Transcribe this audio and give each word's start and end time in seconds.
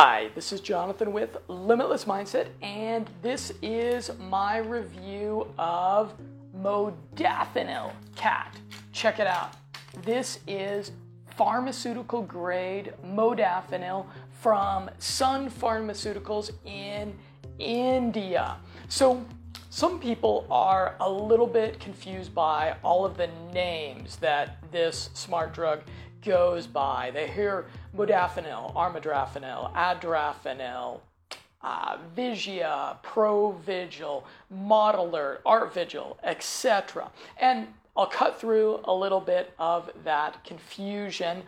Hi, 0.00 0.30
this 0.36 0.52
is 0.52 0.60
Jonathan 0.60 1.12
with 1.12 1.38
Limitless 1.48 2.04
Mindset, 2.04 2.50
and 2.62 3.10
this 3.20 3.52
is 3.62 4.12
my 4.20 4.58
review 4.58 5.52
of 5.58 6.14
Modafinil 6.56 7.90
Cat. 8.14 8.56
Check 8.92 9.18
it 9.18 9.26
out. 9.26 9.54
This 10.04 10.38
is 10.46 10.92
pharmaceutical 11.36 12.22
grade 12.22 12.94
modafinil 13.04 14.06
from 14.40 14.88
Sun 15.00 15.50
Pharmaceuticals 15.50 16.52
in 16.64 17.12
India. 17.58 18.56
So, 18.88 19.26
some 19.70 19.98
people 19.98 20.46
are 20.48 20.94
a 21.00 21.10
little 21.10 21.46
bit 21.46 21.80
confused 21.80 22.32
by 22.32 22.76
all 22.84 23.04
of 23.04 23.16
the 23.16 23.28
names 23.52 24.14
that 24.16 24.58
this 24.70 25.10
smart 25.14 25.52
drug 25.52 25.82
goes 26.24 26.66
by. 26.66 27.10
They 27.12 27.28
hear 27.28 27.66
modafinil, 27.96 28.74
armodafinil, 28.74 29.72
adrafinil, 29.74 31.00
uh, 31.62 31.98
Vigia, 32.16 32.96
Provigil, 33.02 34.24
Modalert, 34.52 35.42
Artvigil, 35.42 36.16
etc. 36.22 37.10
And 37.38 37.68
I'll 37.96 38.06
cut 38.06 38.40
through 38.40 38.80
a 38.84 38.94
little 38.94 39.20
bit 39.20 39.52
of 39.58 39.90
that 40.04 40.44
confusion. 40.44 41.42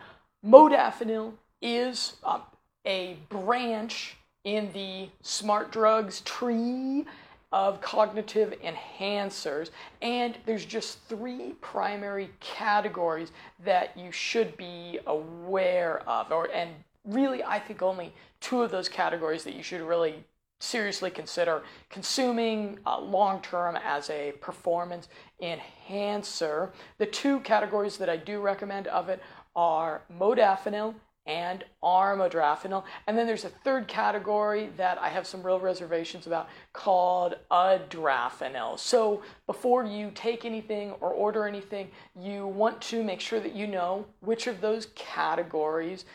Modafinil 0.45 1.33
is 1.61 2.15
uh, 2.23 2.39
a 2.85 3.17
branch 3.29 4.17
in 4.43 4.71
the 4.73 5.09
smart 5.21 5.71
drugs 5.71 6.21
tree 6.21 7.05
of 7.51 7.81
cognitive 7.81 8.53
enhancers. 8.63 9.69
And 10.01 10.37
there's 10.45 10.65
just 10.65 11.03
three 11.07 11.53
primary 11.61 12.29
categories 12.39 13.31
that 13.63 13.97
you 13.97 14.11
should 14.11 14.55
be 14.57 14.99
aware 15.07 16.07
of. 16.07 16.31
Or, 16.31 16.49
and 16.53 16.71
really, 17.05 17.43
I 17.43 17.59
think 17.59 17.81
only 17.81 18.13
two 18.39 18.61
of 18.61 18.71
those 18.71 18.87
categories 18.87 19.43
that 19.43 19.53
you 19.53 19.63
should 19.63 19.81
really 19.81 20.23
seriously 20.59 21.09
consider 21.09 21.63
consuming 21.89 22.77
uh, 22.85 22.99
long 22.99 23.41
term 23.41 23.77
as 23.83 24.09
a 24.09 24.31
performance 24.41 25.07
enhancer. 25.41 26.71
The 26.99 27.05
two 27.07 27.39
categories 27.39 27.97
that 27.97 28.09
I 28.09 28.17
do 28.17 28.39
recommend 28.39 28.87
of 28.87 29.09
it 29.09 29.21
are 29.55 30.03
modafinil 30.17 30.93
and 31.25 31.63
armodafinil. 31.83 32.83
And 33.07 33.17
then 33.17 33.27
there's 33.27 33.45
a 33.45 33.49
third 33.49 33.87
category 33.87 34.69
that 34.77 34.97
I 34.97 35.09
have 35.09 35.27
some 35.27 35.43
real 35.43 35.59
reservations 35.59 36.27
about 36.27 36.49
called 36.73 37.35
adrafinil. 37.51 38.79
So 38.79 39.21
before 39.45 39.85
you 39.85 40.11
take 40.15 40.45
anything 40.45 40.91
or 40.99 41.11
order 41.11 41.45
anything, 41.45 41.89
you 42.19 42.47
want 42.47 42.81
to 42.83 43.03
make 43.03 43.19
sure 43.19 43.39
that 43.39 43.55
you 43.55 43.67
know 43.67 44.05
which 44.21 44.47
of 44.47 44.61
those 44.61 44.87
categories 44.95 46.05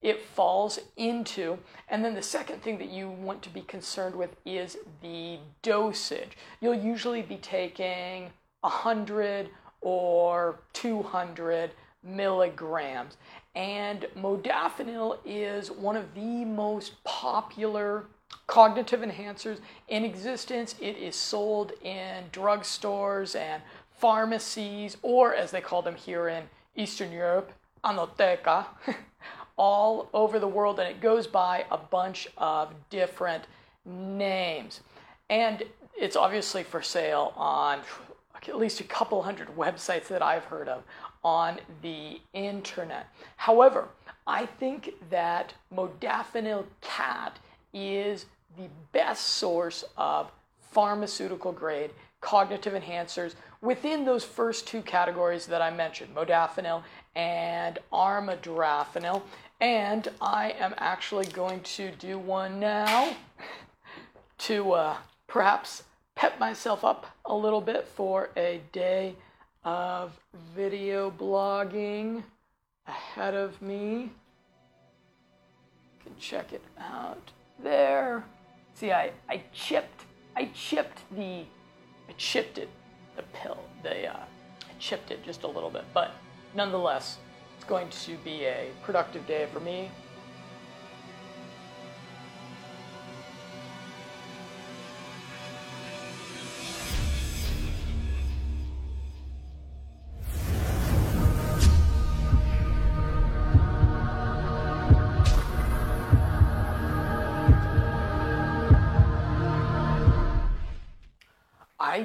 it 0.00 0.20
falls 0.20 0.78
into. 0.96 1.58
And 1.88 2.04
then 2.04 2.14
the 2.14 2.22
second 2.22 2.62
thing 2.62 2.78
that 2.78 2.90
you 2.90 3.08
want 3.08 3.42
to 3.42 3.50
be 3.50 3.62
concerned 3.62 4.14
with 4.14 4.36
is 4.44 4.76
the 5.00 5.38
dosage. 5.62 6.36
You'll 6.60 6.74
usually 6.74 7.22
be 7.22 7.36
taking 7.36 8.30
100 8.60 9.48
or 9.80 10.60
200 10.74 11.70
milligrams. 12.02 13.16
And 13.54 14.06
modafinil 14.16 15.18
is 15.24 15.70
one 15.70 15.96
of 15.96 16.14
the 16.14 16.44
most 16.44 17.02
popular 17.04 18.06
cognitive 18.46 19.00
enhancers 19.00 19.58
in 19.88 20.04
existence. 20.04 20.74
It 20.80 20.96
is 20.96 21.14
sold 21.14 21.72
in 21.82 22.24
drugstores 22.32 23.38
and 23.38 23.62
pharmacies, 23.98 24.96
or 25.02 25.34
as 25.34 25.50
they 25.50 25.60
call 25.60 25.82
them 25.82 25.94
here 25.94 26.28
in 26.28 26.44
Eastern 26.74 27.12
Europe, 27.12 27.52
anoteca, 27.84 28.66
all 29.56 30.08
over 30.12 30.40
the 30.40 30.48
world, 30.48 30.80
and 30.80 30.88
it 30.88 31.00
goes 31.00 31.28
by 31.28 31.64
a 31.70 31.78
bunch 31.78 32.26
of 32.36 32.74
different 32.90 33.44
names. 33.84 34.80
And 35.30 35.62
it's 35.96 36.16
obviously 36.16 36.64
for 36.64 36.82
sale 36.82 37.32
on 37.36 37.80
at 38.48 38.58
least 38.58 38.80
a 38.80 38.84
couple 38.84 39.22
hundred 39.22 39.48
websites 39.56 40.08
that 40.08 40.22
I've 40.22 40.44
heard 40.44 40.68
of 40.68 40.82
on 41.24 41.58
the 41.82 42.20
internet. 42.32 43.08
However, 43.36 43.88
I 44.26 44.46
think 44.46 44.94
that 45.10 45.54
modafinil 45.74 46.64
cat 46.80 47.38
is 47.72 48.26
the 48.56 48.68
best 48.92 49.24
source 49.24 49.84
of 49.96 50.30
pharmaceutical 50.60 51.52
grade 51.52 51.90
cognitive 52.20 52.72
enhancers 52.72 53.34
within 53.60 54.04
those 54.04 54.24
first 54.24 54.66
two 54.66 54.80
categories 54.82 55.46
that 55.46 55.60
I 55.60 55.70
mentioned, 55.70 56.14
modafinil 56.14 56.82
and 57.14 57.78
armodafinil. 57.92 59.22
And 59.60 60.08
I 60.20 60.54
am 60.58 60.74
actually 60.78 61.26
going 61.26 61.60
to 61.60 61.90
do 61.92 62.18
one 62.18 62.58
now 62.58 63.14
to 64.38 64.72
uh, 64.72 64.96
perhaps 65.26 65.84
pep 66.14 66.38
myself 66.40 66.84
up 66.84 67.06
a 67.26 67.34
little 67.34 67.60
bit 67.60 67.86
for 67.86 68.30
a 68.36 68.62
day 68.72 69.16
of 69.64 70.18
video 70.54 71.10
blogging 71.10 72.22
ahead 72.86 73.34
of 73.34 73.60
me. 73.62 74.10
You 75.82 76.04
can 76.04 76.16
check 76.18 76.52
it 76.52 76.62
out 76.78 77.30
there. 77.62 78.24
See, 78.74 78.92
I, 78.92 79.12
I 79.28 79.42
chipped, 79.52 80.04
I 80.36 80.50
chipped 80.54 81.02
the, 81.16 81.44
I 82.08 82.12
chipped 82.18 82.58
it, 82.58 82.68
the 83.16 83.22
pill, 83.32 83.58
the, 83.82 84.08
uh, 84.08 84.16
I 84.16 84.78
chipped 84.78 85.10
it 85.10 85.24
just 85.24 85.44
a 85.44 85.46
little 85.46 85.70
bit, 85.70 85.84
but 85.94 86.12
nonetheless, 86.54 87.18
it's 87.56 87.64
going 87.64 87.88
to 87.88 88.16
be 88.18 88.44
a 88.44 88.70
productive 88.82 89.26
day 89.26 89.46
for 89.52 89.60
me. 89.60 89.90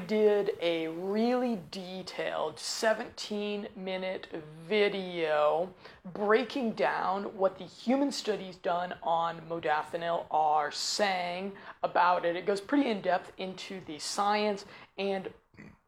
Did 0.09 0.53
a 0.59 0.87
really 0.87 1.59
detailed 1.69 2.57
17 2.57 3.67
minute 3.75 4.25
video 4.67 5.69
breaking 6.15 6.71
down 6.71 7.25
what 7.37 7.59
the 7.59 7.63
human 7.63 8.11
studies 8.11 8.55
done 8.55 8.91
on 9.03 9.39
modafinil 9.47 10.25
are 10.31 10.71
saying 10.71 11.51
about 11.83 12.25
it. 12.25 12.35
It 12.35 12.47
goes 12.47 12.59
pretty 12.59 12.89
in 12.89 13.01
depth 13.01 13.31
into 13.37 13.81
the 13.85 13.99
science, 13.99 14.65
and 14.97 15.29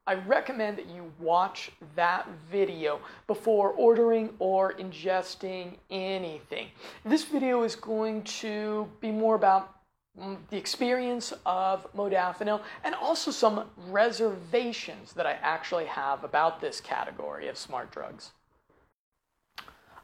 I 0.06 0.14
recommend 0.14 0.78
that 0.78 0.88
you 0.88 1.12
watch 1.20 1.72
that 1.96 2.28
video 2.52 3.00
before 3.26 3.70
ordering 3.70 4.30
or 4.38 4.74
ingesting 4.74 5.78
anything. 5.90 6.68
This 7.04 7.24
video 7.24 7.64
is 7.64 7.76
going 7.76 8.22
to 8.42 8.88
be 9.00 9.10
more 9.10 9.34
about 9.34 9.81
Mm, 10.20 10.38
the 10.50 10.58
experience 10.58 11.34
of 11.46 11.88
modafinil 11.94 12.62
and 12.84 12.94
also 12.96 13.32
some 13.32 13.70
reservations 13.78 15.14
that 15.14 15.26
I 15.26 15.38
actually 15.42 15.86
have 15.86 16.24
about 16.24 16.60
this 16.60 16.82
category 16.82 17.48
of 17.48 17.58
smart 17.58 17.92
drugs. 17.92 18.32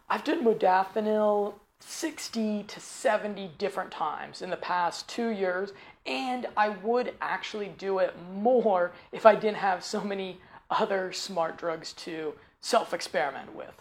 I've 0.10 0.24
done 0.24 0.46
modafinil 0.46 1.56
60 1.80 2.64
to 2.64 2.80
70 2.80 3.52
different 3.58 3.92
times 3.92 4.42
in 4.42 4.50
the 4.50 4.58
past 4.58 5.10
two 5.10 5.30
years, 5.30 5.74
and 6.06 6.48
I 6.56 6.70
would 6.70 7.14
actually 7.22 7.74
do 7.78 8.00
it 8.00 8.16
more 8.34 8.94
if 9.12 9.26
I 9.26 9.36
didn't 9.36 9.58
have 9.58 9.84
so 9.84 10.02
many 10.02 10.40
other 10.70 11.12
smart 11.12 11.58
drugs 11.58 11.92
to 11.94 12.34
self 12.62 12.94
experiment 12.94 13.54
with. 13.54 13.74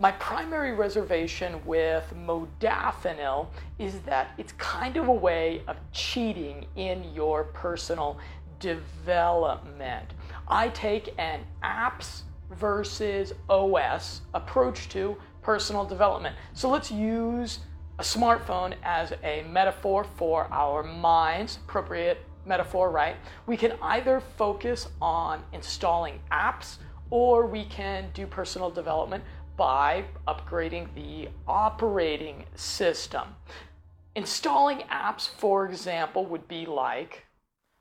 My 0.00 0.12
primary 0.12 0.72
reservation 0.72 1.60
with 1.66 2.14
modafinil 2.16 3.48
is 3.78 3.98
that 4.06 4.30
it's 4.38 4.52
kind 4.52 4.96
of 4.96 5.08
a 5.08 5.12
way 5.12 5.60
of 5.68 5.76
cheating 5.92 6.64
in 6.76 7.04
your 7.12 7.44
personal 7.44 8.16
development. 8.60 10.14
I 10.48 10.70
take 10.70 11.12
an 11.18 11.40
apps 11.62 12.22
versus 12.50 13.34
OS 13.50 14.22
approach 14.32 14.88
to 14.88 15.18
personal 15.42 15.84
development. 15.84 16.34
So 16.54 16.70
let's 16.70 16.90
use 16.90 17.58
a 17.98 18.02
smartphone 18.02 18.76
as 18.82 19.12
a 19.22 19.44
metaphor 19.50 20.04
for 20.04 20.48
our 20.50 20.82
minds, 20.82 21.58
appropriate 21.68 22.24
metaphor, 22.46 22.90
right? 22.90 23.16
We 23.44 23.58
can 23.58 23.74
either 23.82 24.20
focus 24.38 24.88
on 25.02 25.44
installing 25.52 26.20
apps 26.32 26.78
or 27.10 27.44
we 27.44 27.64
can 27.64 28.08
do 28.14 28.26
personal 28.26 28.70
development 28.70 29.24
by 29.60 30.02
upgrading 30.26 30.88
the 30.94 31.28
operating 31.46 32.46
system. 32.54 33.28
Installing 34.16 34.78
apps, 34.90 35.28
for 35.28 35.66
example, 35.66 36.24
would 36.24 36.48
be 36.48 36.64
like 36.64 37.26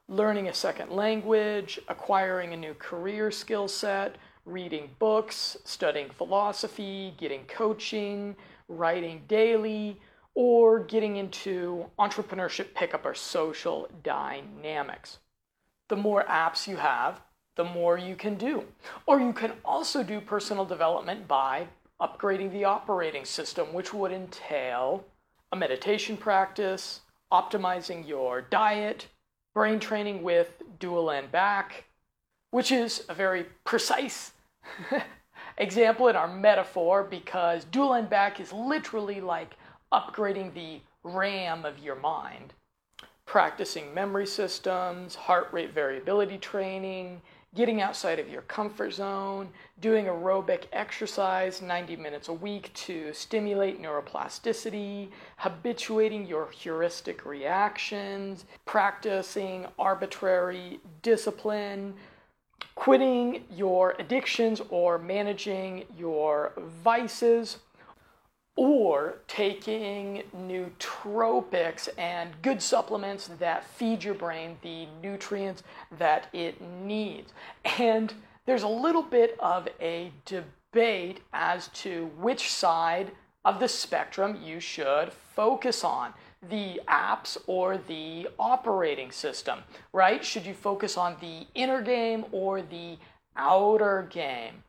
learning 0.09 0.49
a 0.49 0.53
second 0.53 0.91
language, 0.91 1.79
acquiring 1.87 2.51
a 2.51 2.57
new 2.57 2.73
career 2.73 3.31
skill 3.31 3.69
set, 3.69 4.17
reading 4.43 4.89
books, 4.99 5.55
studying 5.63 6.09
philosophy, 6.09 7.13
getting 7.17 7.45
coaching, 7.45 8.35
writing 8.67 9.21
daily, 9.29 10.01
or 10.35 10.83
getting 10.83 11.15
into 11.15 11.85
entrepreneurship 11.97 12.73
pickup 12.73 13.05
or 13.05 13.13
social 13.13 13.87
dynamics. 14.03 15.19
The 15.87 15.95
more 15.95 16.25
apps 16.25 16.67
you 16.67 16.75
have, 16.75 17.21
the 17.59 17.65
more 17.65 17.97
you 17.97 18.15
can 18.15 18.35
do. 18.35 18.63
Or 19.05 19.19
you 19.19 19.33
can 19.33 19.51
also 19.65 20.01
do 20.01 20.21
personal 20.21 20.63
development 20.63 21.27
by 21.27 21.67
upgrading 22.01 22.53
the 22.53 22.63
operating 22.63 23.25
system, 23.25 23.73
which 23.73 23.93
would 23.93 24.13
entail 24.13 25.03
a 25.51 25.57
meditation 25.57 26.15
practice, 26.15 27.01
optimizing 27.33 28.07
your 28.07 28.39
diet, 28.39 29.07
brain 29.53 29.77
training 29.77 30.23
with 30.23 30.61
dual 30.79 31.11
n-back, 31.11 31.83
which 32.51 32.71
is 32.71 33.03
a 33.09 33.13
very 33.13 33.45
precise 33.65 34.31
example 35.57 36.07
in 36.07 36.15
our 36.15 36.33
metaphor 36.33 37.03
because 37.03 37.65
dual 37.65 37.93
n-back 37.93 38.39
is 38.39 38.53
literally 38.53 39.19
like 39.19 39.57
upgrading 39.91 40.53
the 40.53 40.79
RAM 41.03 41.65
of 41.65 41.77
your 41.79 41.97
mind. 41.97 42.53
Practicing 43.25 43.93
memory 43.93 44.25
systems, 44.25 45.13
heart 45.13 45.49
rate 45.51 45.73
variability 45.73 46.37
training, 46.37 47.21
getting 47.55 47.81
outside 47.81 48.19
of 48.19 48.29
your 48.29 48.43
comfort 48.43 48.91
zone, 48.91 49.49
doing 49.81 50.05
aerobic 50.05 50.65
exercise 50.71 51.61
90 51.61 51.95
minutes 51.95 52.27
a 52.27 52.33
week 52.33 52.71
to 52.73 53.11
stimulate 53.13 53.81
neuroplasticity, 53.81 55.09
habituating 55.37 56.27
your 56.27 56.49
heuristic 56.51 57.25
reactions, 57.25 58.45
practicing 58.65 59.65
arbitrary 59.79 60.79
discipline, 61.01 61.93
quitting 62.75 63.43
your 63.51 63.95
addictions 63.99 64.61
or 64.69 64.99
managing 64.99 65.85
your 65.97 66.53
vices 66.83 67.57
or 68.59 69.15
taking 69.29 70.21
nootropics 70.35 71.87
and 71.97 72.29
good 72.41 72.61
supplements 72.61 73.29
that 73.39 73.63
feed 73.63 74.03
your 74.03 74.13
brain 74.13 74.57
the 74.61 74.85
nutrients 75.01 75.63
that 75.97 76.27
it 76.33 76.61
needs. 76.61 77.31
And 77.79 78.13
there's 78.45 78.63
a 78.63 78.67
little 78.67 79.01
bit 79.01 79.37
of 79.39 79.69
a 79.79 80.11
debate 80.25 81.21
as 81.31 81.69
to 81.69 82.11
which 82.19 82.51
side 82.51 83.11
of 83.45 83.61
the 83.61 83.67
spectrum 83.69 84.37
you 84.43 84.59
should 84.59 85.13
focus 85.13 85.85
on 85.85 86.13
the 86.49 86.81
apps 86.89 87.37
or 87.47 87.77
the 87.77 88.27
operating 88.37 89.09
system, 89.09 89.59
right? 89.93 90.23
Should 90.25 90.45
you 90.45 90.53
focus 90.53 90.97
on 90.97 91.15
the 91.21 91.47
inner 91.55 91.81
game 91.81 92.25
or 92.33 92.61
the 92.61 92.97
outer 93.37 94.05
game? 94.09 94.63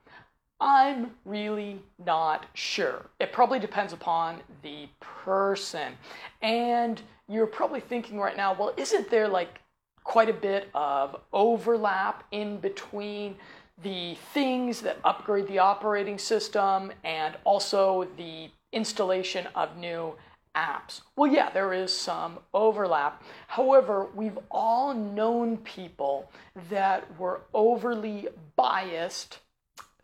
I'm 0.60 1.12
really 1.24 1.80
not 2.04 2.46
sure. 2.52 3.06
It 3.18 3.32
probably 3.32 3.58
depends 3.58 3.92
upon 3.92 4.40
the 4.62 4.88
person. 5.00 5.94
And 6.42 7.00
you're 7.28 7.46
probably 7.46 7.80
thinking 7.80 8.18
right 8.18 8.36
now, 8.36 8.52
well, 8.52 8.74
isn't 8.76 9.10
there 9.10 9.28
like 9.28 9.60
quite 10.04 10.28
a 10.28 10.34
bit 10.34 10.68
of 10.74 11.16
overlap 11.32 12.24
in 12.30 12.58
between 12.58 13.36
the 13.82 14.16
things 14.34 14.82
that 14.82 14.98
upgrade 15.04 15.46
the 15.48 15.58
operating 15.58 16.18
system 16.18 16.92
and 17.04 17.36
also 17.44 18.06
the 18.18 18.50
installation 18.72 19.46
of 19.54 19.78
new 19.78 20.14
apps? 20.54 21.00
Well, 21.16 21.32
yeah, 21.32 21.48
there 21.50 21.72
is 21.72 21.90
some 21.96 22.38
overlap. 22.52 23.22
However, 23.46 24.08
we've 24.14 24.38
all 24.50 24.92
known 24.92 25.56
people 25.58 26.30
that 26.68 27.18
were 27.18 27.42
overly 27.54 28.28
biased 28.56 29.38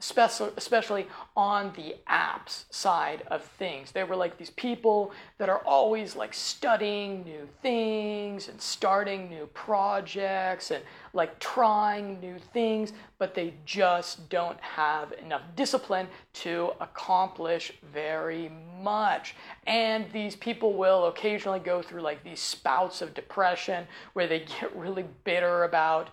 especially 0.00 1.06
on 1.36 1.72
the 1.76 1.96
apps 2.08 2.64
side 2.70 3.22
of 3.28 3.42
things. 3.42 3.92
They 3.92 4.04
were 4.04 4.16
like 4.16 4.38
these 4.38 4.50
people 4.50 5.12
that 5.38 5.48
are 5.48 5.60
always 5.60 6.16
like 6.16 6.34
studying 6.34 7.24
new 7.24 7.48
things 7.62 8.48
and 8.48 8.60
starting 8.60 9.28
new 9.28 9.46
projects 9.54 10.70
and 10.70 10.82
like 11.12 11.38
trying 11.38 12.20
new 12.20 12.38
things, 12.52 12.92
but 13.18 13.34
they 13.34 13.54
just 13.64 14.28
don't 14.28 14.60
have 14.60 15.12
enough 15.24 15.42
discipline 15.56 16.08
to 16.34 16.72
accomplish 16.80 17.72
very 17.92 18.50
much. 18.82 19.34
And 19.66 20.04
these 20.12 20.36
people 20.36 20.74
will 20.74 21.06
occasionally 21.06 21.60
go 21.60 21.80
through 21.82 22.02
like 22.02 22.22
these 22.22 22.40
spouts 22.40 23.02
of 23.02 23.14
depression 23.14 23.86
where 24.12 24.26
they 24.26 24.40
get 24.60 24.74
really 24.76 25.04
bitter 25.24 25.64
about 25.64 26.10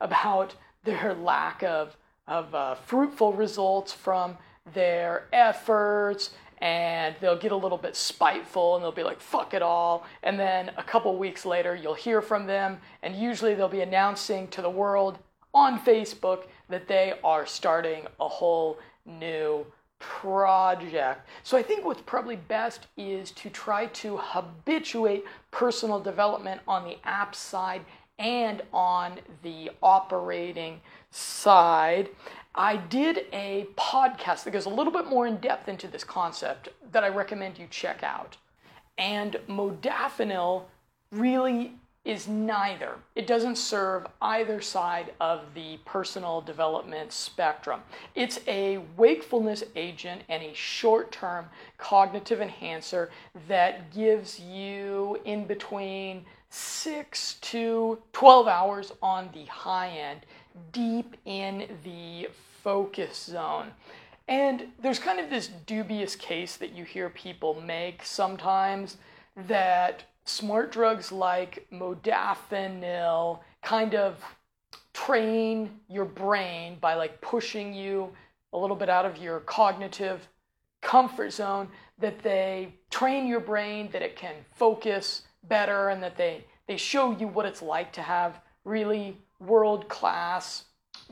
about 0.00 0.54
their 0.84 1.14
lack 1.14 1.62
of 1.62 1.96
of 2.26 2.54
uh, 2.54 2.74
fruitful 2.74 3.32
results 3.32 3.92
from 3.92 4.36
their 4.72 5.26
efforts 5.32 6.30
and 6.58 7.14
they'll 7.20 7.38
get 7.38 7.52
a 7.52 7.56
little 7.56 7.76
bit 7.76 7.94
spiteful 7.94 8.76
and 8.76 8.84
they'll 8.84 8.92
be 8.92 9.02
like 9.02 9.20
fuck 9.20 9.52
it 9.54 9.62
all. 9.62 10.06
And 10.22 10.38
then 10.38 10.70
a 10.78 10.82
couple 10.82 11.16
weeks 11.16 11.44
later 11.44 11.74
you'll 11.74 11.94
hear 11.94 12.22
from 12.22 12.46
them 12.46 12.78
and 13.02 13.14
usually 13.14 13.54
they'll 13.54 13.68
be 13.68 13.82
announcing 13.82 14.48
to 14.48 14.62
the 14.62 14.70
world 14.70 15.18
on 15.52 15.78
facebook 15.78 16.44
that 16.68 16.88
they 16.88 17.14
are 17.22 17.46
starting 17.46 18.06
a 18.20 18.28
whole 18.28 18.78
new 19.04 19.66
project. 19.98 21.28
So 21.42 21.56
i 21.56 21.62
think 21.62 21.84
what's 21.84 22.02
probably 22.02 22.36
best 22.36 22.86
is 22.96 23.30
to 23.32 23.50
try 23.50 23.86
to 23.86 24.16
habituate 24.16 25.24
personal 25.50 26.00
development 26.00 26.60
on 26.66 26.84
the 26.84 26.96
app 27.04 27.34
side 27.34 27.82
and 28.18 28.62
on 28.72 29.18
the 29.42 29.70
operating 29.82 30.80
side, 31.14 32.08
I 32.56 32.76
did 32.76 33.26
a 33.32 33.68
podcast 33.76 34.44
that 34.44 34.50
goes 34.50 34.66
a 34.66 34.70
little 34.70 34.92
bit 34.92 35.06
more 35.06 35.26
in 35.26 35.36
depth 35.36 35.68
into 35.68 35.86
this 35.86 36.04
concept 36.04 36.68
that 36.92 37.04
I 37.04 37.08
recommend 37.08 37.58
you 37.58 37.66
check 37.70 38.02
out. 38.02 38.36
And 38.98 39.38
modafinil 39.48 40.64
really 41.12 41.74
is 42.04 42.28
neither. 42.28 42.96
It 43.14 43.26
doesn't 43.26 43.56
serve 43.56 44.06
either 44.20 44.60
side 44.60 45.14
of 45.20 45.54
the 45.54 45.78
personal 45.84 46.40
development 46.40 47.12
spectrum. 47.12 47.80
It's 48.14 48.40
a 48.46 48.78
wakefulness 48.96 49.64
agent 49.74 50.22
and 50.28 50.42
a 50.42 50.52
short 50.52 51.12
term 51.12 51.46
cognitive 51.78 52.40
enhancer 52.40 53.10
that 53.48 53.92
gives 53.94 54.38
you 54.38 55.18
in 55.24 55.46
between 55.46 56.24
6 56.50 57.34
to 57.40 57.98
12 58.12 58.46
hours 58.48 58.92
on 59.02 59.28
the 59.32 59.44
high 59.46 59.88
end, 59.88 60.20
deep 60.72 61.16
in 61.24 61.68
the 61.84 62.28
focus 62.62 63.16
zone. 63.24 63.72
And 64.26 64.68
there's 64.80 64.98
kind 64.98 65.20
of 65.20 65.28
this 65.28 65.48
dubious 65.66 66.16
case 66.16 66.56
that 66.56 66.72
you 66.72 66.84
hear 66.84 67.10
people 67.10 67.60
make 67.60 68.04
sometimes 68.04 68.96
that 69.36 70.04
smart 70.24 70.72
drugs 70.72 71.12
like 71.12 71.66
modafinil 71.72 73.40
kind 73.62 73.94
of 73.94 74.22
train 74.94 75.70
your 75.88 76.04
brain 76.04 76.78
by 76.80 76.94
like 76.94 77.20
pushing 77.20 77.74
you 77.74 78.10
a 78.52 78.58
little 78.58 78.76
bit 78.76 78.88
out 78.88 79.04
of 79.04 79.18
your 79.18 79.40
cognitive 79.40 80.28
comfort 80.80 81.32
zone 81.32 81.68
that 81.98 82.20
they 82.20 82.74
train 82.90 83.26
your 83.26 83.40
brain 83.40 83.88
that 83.92 84.02
it 84.02 84.16
can 84.16 84.34
focus 84.54 85.22
better 85.48 85.88
and 85.88 86.02
that 86.02 86.16
they 86.16 86.44
they 86.66 86.76
show 86.76 87.10
you 87.10 87.26
what 87.26 87.44
it's 87.44 87.60
like 87.60 87.92
to 87.92 88.00
have 88.00 88.40
really 88.64 89.18
world 89.46 89.88
class 89.88 90.64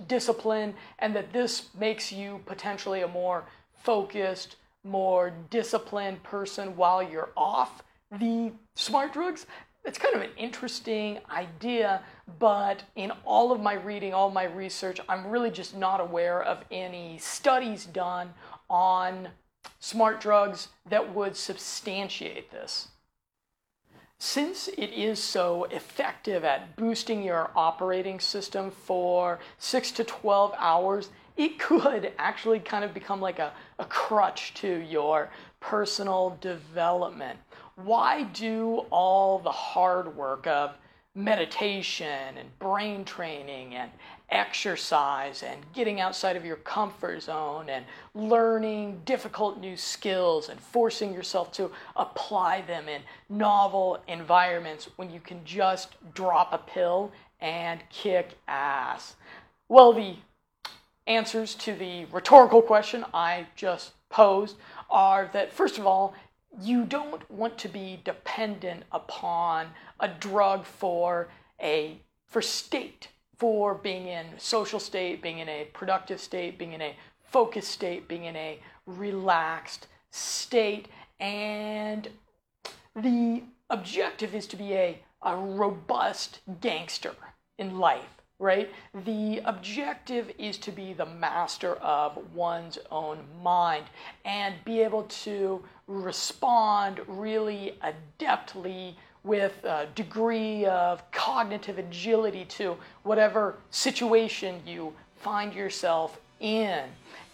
discipline 0.07 0.75
and 0.99 1.15
that 1.15 1.33
this 1.33 1.69
makes 1.79 2.13
you 2.13 2.41
potentially 2.47 3.03
a 3.03 3.09
more 3.09 3.45
focused 3.83 4.57
more 4.85 5.33
disciplined 5.51 6.23
person 6.23 6.77
while 6.77 7.03
you're 7.03 7.31
off 7.37 7.83
the 8.11 8.53
smart 8.75 9.13
drugs. 9.13 9.47
It's 9.85 9.99
kind 9.99 10.15
of 10.15 10.23
an 10.23 10.31
interesting 10.37 11.19
idea, 11.31 12.03
but 12.39 12.85
in 12.95 13.11
all 13.25 13.53
of 13.53 13.61
my 13.61 13.75
reading, 13.75 14.15
all 14.15 14.31
my 14.31 14.45
research, 14.45 15.01
I'm 15.09 15.27
really 15.27 15.51
just 15.51 15.77
not 15.77 16.01
aware 16.01 16.43
of 16.43 16.65
any 16.71 17.19
studies 17.19 17.87
done 17.87 18.33
on 18.71 19.29
smart 19.81 20.21
drugs 20.21 20.69
that 20.89 21.15
would 21.15 21.37
substantiate 21.37 22.51
this. 22.51 22.89
Since 24.25 24.69
it 24.69 24.93
is 24.93 25.21
so 25.21 25.65
effective 25.65 26.45
at 26.45 26.77
boosting 26.77 27.25
your 27.25 27.51
operating 27.57 28.21
system 28.21 28.71
for 28.71 29.41
6 29.59 29.91
to 29.91 30.05
12 30.05 30.55
hours, 30.59 31.11
it 31.37 31.59
could 31.59 32.13
actually 32.19 32.61
kind 32.61 32.85
of 32.85 32.95
become 32.95 33.21
like 33.21 33.41
a, 33.41 33.53
a 33.81 33.85
crutch 33.85 34.55
to 34.55 34.69
your 34.69 35.29
personal 35.59 36.39
development. 36.41 37.37
Why 37.75 38.23
do 38.23 38.87
all 38.91 39.41
the 39.41 39.51
hard 39.51 40.17
work 40.17 40.47
of 40.47 40.77
meditation 41.17 42.39
and 42.39 42.57
brain 42.61 43.05
training 43.05 43.75
and 43.75 43.91
exercise 44.33 45.43
and 45.43 45.61
getting 45.75 46.01
outside 46.01 46.37
of 46.37 46.45
your 46.45 46.57
comfort 46.57 47.23
zone 47.23 47.69
and 47.69 47.85
learning 48.15 49.03
difficult 49.05 49.61
new 49.61 49.77
skills 49.77 50.49
and 50.49 50.59
forcing 50.59 51.13
yourself 51.13 51.53
to 51.53 51.71
apply 51.97 52.63
them 52.63 52.89
in 52.89 53.03
novel 53.29 54.03
environments 54.09 54.89
when 54.97 55.11
you 55.11 55.21
can 55.21 55.45
just 55.45 55.95
drop 56.15 56.53
a 56.53 56.59
pill 56.59 57.13
and 57.41 57.81
kick 57.91 58.39
ass? 58.49 59.17
Well, 59.69 59.93
the 59.93 60.17
answers 61.07 61.55
to 61.57 61.75
the 61.75 62.07
rhetorical 62.07 62.63
question 62.63 63.05
I 63.13 63.47
just 63.55 63.93
posed 64.09 64.57
are 64.91 65.29
that, 65.33 65.53
first 65.53 65.79
of 65.79 65.87
all, 65.87 66.15
you 66.61 66.85
don't 66.85 67.29
want 67.31 67.59
to 67.59 67.69
be 67.69 68.01
dependent 68.05 68.85
upon 68.93 69.69
a 70.01 70.09
drug 70.09 70.65
for 70.65 71.29
a 71.61 71.99
for 72.27 72.43
state 72.43 73.09
for 73.43 73.75
being 73.75 74.07
in 74.07 74.25
social 74.39 74.79
state 74.79 75.21
being 75.21 75.41
in 75.41 75.49
a 75.49 75.65
productive 75.73 76.21
state 76.21 76.57
being 76.57 76.75
in 76.75 76.81
a 76.81 76.95
focused 77.25 77.73
state 77.73 78.07
being 78.07 78.27
in 78.27 78.37
a 78.37 78.61
relaxed 78.87 79.89
state 80.13 80.87
and 81.19 82.09
the 82.95 83.43
objective 83.69 84.33
is 84.33 84.47
to 84.47 84.55
be 84.55 84.75
a, 84.75 84.97
a 85.23 85.35
robust 85.35 86.39
gangster 86.61 87.17
in 87.59 87.81
life 87.81 88.23
right? 88.39 88.71
The 89.05 89.41
objective 89.45 90.33
is 90.37 90.59
to 90.59 90.73
be 90.73 90.93
the 90.93 91.07
master 91.07 91.75
of 91.75 92.19
one's 92.35 92.77
own 92.91 93.19
mind 93.41 93.85
and 94.25 94.57
be 94.65 94.81
able 94.81 95.05
to 95.25 95.63
respond 95.87 97.01
really 97.07 97.79
adeptly 97.85 98.97
with 99.25 99.65
a 99.65 99.87
degree 99.95 100.67
of 100.67 101.09
cognitive 101.13 101.79
agility 101.79 102.45
to 102.45 102.77
whatever 103.05 103.57
situation 103.71 104.61
you 104.67 104.93
find 105.17 105.55
yourself 105.55 106.21
in. 106.41 106.83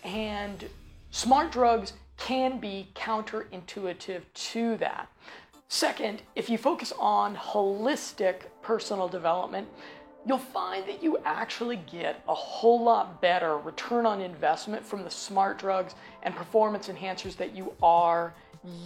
And 0.04 0.68
smart 1.10 1.50
drugs 1.50 1.94
can 2.18 2.58
be 2.58 2.88
counterintuitive 2.94 4.22
to 4.34 4.76
that. 4.76 5.08
Second, 5.68 6.22
if 6.34 6.48
you 6.50 6.58
focus 6.58 6.92
on 6.98 7.36
holistic 7.36 8.42
personal 8.62 9.08
development, 9.08 9.68
you'll 10.26 10.38
find 10.38 10.86
that 10.86 11.02
you 11.02 11.18
actually 11.24 11.76
get 11.90 12.22
a 12.28 12.34
whole 12.34 12.82
lot 12.82 13.20
better 13.20 13.56
return 13.56 14.04
on 14.04 14.20
investment 14.20 14.84
from 14.84 15.04
the 15.04 15.10
smart 15.10 15.58
drugs 15.58 15.94
and 16.22 16.34
performance 16.34 16.88
enhancers 16.88 17.36
that 17.36 17.54
you 17.54 17.72
are 17.82 18.34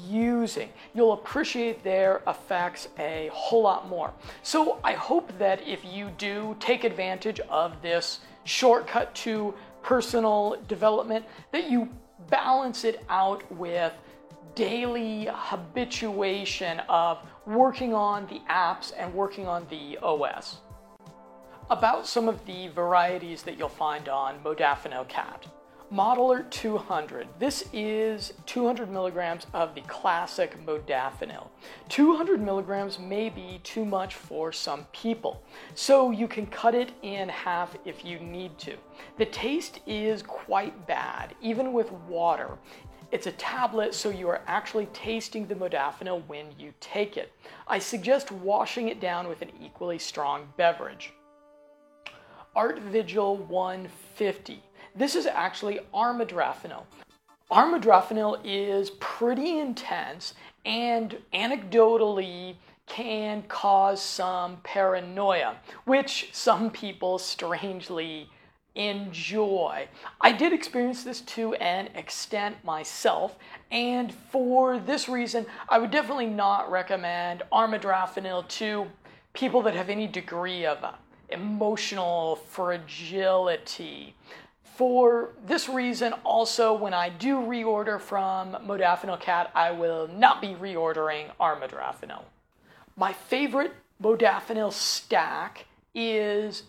using. 0.09 0.69
You'll 0.95 1.13
appreciate 1.13 1.83
their 1.83 2.23
effects 2.27 2.89
a 2.99 3.31
whole 3.33 3.63
lot 3.63 3.89
more. 3.89 4.13
So 4.43 4.79
I 4.85 4.93
hope 4.93 5.37
that 5.39 5.67
if 5.67 5.85
you 5.85 6.11
do 6.19 6.57
take 6.61 6.85
advantage 6.85 7.41
of 7.49 7.81
this 7.83 8.21
shortcut 8.45 9.15
to 9.17 9.55
personal 9.83 10.57
development, 10.69 11.25
that 11.53 11.71
you 11.71 11.89
balance 12.29 12.85
it 12.85 13.05
out 13.09 13.51
with 13.53 13.93
daily 14.55 15.29
habituation 15.31 16.81
of 16.89 17.19
working 17.47 17.95
on 17.95 18.27
the 18.27 18.41
apps 18.51 18.93
and 18.97 19.13
working 19.15 19.47
on 19.47 19.67
the 19.71 19.99
OS 20.03 20.59
about 21.71 22.07
some 22.07 22.29
of 22.29 22.45
the 22.45 22.69
varieties 22.69 23.43
that 23.43 23.59
you'll 23.59 23.69
find 23.69 24.09
on 24.09 24.39
modafinil 24.45 25.09
cat. 25.09 25.47
Modalert 25.93 26.49
200. 26.49 27.29
This 27.39 27.67
is 27.71 28.33
200 28.47 28.91
milligrams 28.91 29.47
of 29.53 29.75
the 29.75 29.83
classic 29.83 30.57
modafinil. 30.65 31.49
200 31.91 32.41
milligrams 32.41 32.99
may 32.99 33.29
be 33.29 33.61
too 33.63 33.85
much 33.85 34.15
for 34.15 34.53
some 34.53 34.87
people, 34.95 35.43
so 35.75 36.11
you 36.11 36.27
can 36.27 36.47
cut 36.47 36.75
it 36.75 36.93
in 37.03 37.29
half 37.29 37.77
if 37.85 38.07
you 38.07 38.19
need 38.21 38.57
to. 38.61 38.75
The 39.19 39.27
taste 39.27 39.81
is 39.87 40.23
quite 40.23 40.87
bad, 40.87 41.35
even 41.43 41.75
with 41.75 41.93
water. 42.09 42.57
It's 43.11 43.27
a 43.27 43.33
tablet, 43.33 43.93
so 43.93 44.09
you 44.09 44.31
are 44.31 44.41
actually 44.47 44.87
tasting 44.95 45.47
the 45.47 45.55
modafinil 45.55 46.27
when 46.27 46.47
you 46.59 46.73
take 46.81 47.19
it. 47.19 47.31
I 47.69 47.79
suggest 47.79 48.33
washing 48.33 48.89
it 48.89 48.99
down 48.99 49.29
with 49.29 49.43
an 49.43 49.51
equally 49.61 49.99
strong 49.99 50.55
beverage. 50.57 51.13
Artvigil 52.57 53.47
150. 53.47 54.63
This 54.95 55.15
is 55.15 55.27
actually 55.27 55.81
armodafinil. 55.95 56.85
Armodafinil 57.51 58.41
is 58.45 58.91
pretty 59.01 59.59
intense 59.59 60.35
and 60.65 61.17
anecdotally 61.33 62.57
can 62.87 63.43
cause 63.45 64.03
some 64.03 64.59
paranoia, 64.65 65.57
which 65.85 66.29
some 66.33 66.71
people 66.71 67.19
strangely 67.19 68.29
enjoy. 68.75 69.89
I 70.21 70.33
did 70.33 70.53
experience 70.53 71.05
this 71.05 71.21
to 71.23 71.55
an 71.55 71.89
extent 71.95 72.63
myself, 72.65 73.37
and 73.71 74.13
for 74.13 74.79
this 74.79 75.09
reason, 75.09 75.47
I 75.69 75.79
would 75.79 75.91
definitely 75.91 76.27
not 76.27 76.71
recommend 76.71 77.43
armodafinil 77.53 78.49
to 78.49 78.87
people 79.33 79.63
that 79.63 79.75
have 79.75 79.89
any 79.89 80.07
degree 80.07 80.67
of 80.67 80.85
emotional 81.31 82.37
fragility. 82.37 84.15
For 84.63 85.31
this 85.47 85.69
reason, 85.69 86.13
also, 86.25 86.73
when 86.75 86.95
I 86.95 87.09
do 87.09 87.37
reorder 87.37 88.01
from 88.01 88.53
Modafinil 88.67 89.21
Cat, 89.21 89.51
I 89.55 89.71
will 89.71 90.09
not 90.09 90.41
be 90.41 90.55
reordering 90.55 91.27
Armodafinil. 91.41 92.23
My 92.97 93.13
favorite 93.13 93.73
Modafinil 94.03 94.73
stack 94.73 95.67
is 95.95 96.65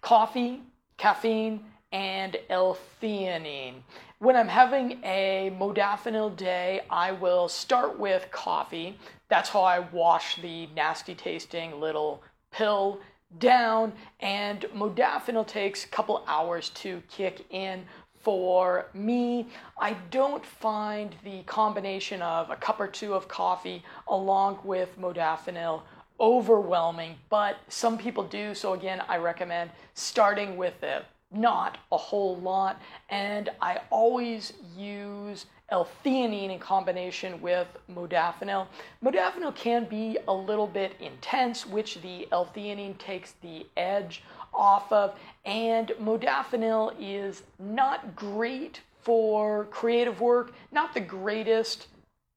coffee, 0.00 0.62
caffeine, 0.96 1.64
and 1.92 2.36
L-theanine. 2.50 3.76
When 4.18 4.34
I'm 4.34 4.48
having 4.48 4.98
a 5.04 5.52
modafinil 5.58 6.36
day, 6.36 6.80
I 6.90 7.12
will 7.12 7.48
start 7.48 7.98
with 7.98 8.30
coffee. 8.30 8.98
That's 9.28 9.50
how 9.50 9.62
I 9.62 9.80
wash 9.80 10.36
the 10.36 10.68
nasty 10.74 11.14
tasting 11.14 11.80
little 11.80 12.22
pill 12.50 13.00
down, 13.38 13.92
and 14.20 14.62
modafinil 14.74 15.46
takes 15.46 15.84
a 15.84 15.88
couple 15.88 16.24
hours 16.26 16.70
to 16.70 17.02
kick 17.08 17.46
in. 17.50 17.84
For 18.20 18.86
me, 18.92 19.46
I 19.78 19.94
don't 20.10 20.44
find 20.44 21.14
the 21.22 21.42
combination 21.42 22.22
of 22.22 22.50
a 22.50 22.56
cup 22.56 22.80
or 22.80 22.88
two 22.88 23.14
of 23.14 23.28
coffee 23.28 23.84
along 24.08 24.58
with 24.64 24.98
modafinil 24.98 25.82
overwhelming, 26.18 27.16
but 27.28 27.58
some 27.68 27.96
people 27.96 28.24
do. 28.24 28.54
So, 28.54 28.72
again, 28.72 29.02
I 29.08 29.18
recommend 29.18 29.70
starting 29.94 30.56
with 30.56 30.82
it 30.82 31.04
not 31.32 31.78
a 31.92 31.96
whole 31.96 32.36
lot. 32.36 32.80
And 33.10 33.50
I 33.60 33.80
always 33.90 34.52
use 34.76 35.46
L-theanine 35.70 36.50
in 36.50 36.58
combination 36.58 37.40
with 37.40 37.66
modafinil. 37.92 38.68
Modafinil 39.04 39.54
can 39.56 39.84
be 39.84 40.16
a 40.28 40.32
little 40.32 40.66
bit 40.66 40.94
intense, 41.00 41.66
which 41.66 42.00
the 42.02 42.28
L-theanine 42.30 42.96
takes 42.98 43.32
the 43.42 43.66
edge 43.76 44.22
off 44.54 44.92
of. 44.92 45.18
And 45.44 45.88
modafinil 46.00 46.94
is 47.00 47.42
not 47.58 48.14
great 48.14 48.80
for 49.02 49.64
creative 49.66 50.20
work, 50.20 50.52
not 50.70 50.94
the 50.94 51.00
greatest 51.00 51.88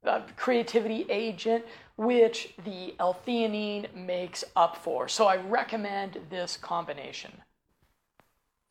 uh, 0.05 0.21
creativity 0.35 1.05
agent, 1.09 1.65
which 1.97 2.53
the 2.63 2.95
L-theanine 2.99 3.93
makes 3.93 4.43
up 4.55 4.77
for. 4.77 5.07
So 5.07 5.27
I 5.27 5.37
recommend 5.37 6.19
this 6.29 6.57
combination. 6.57 7.31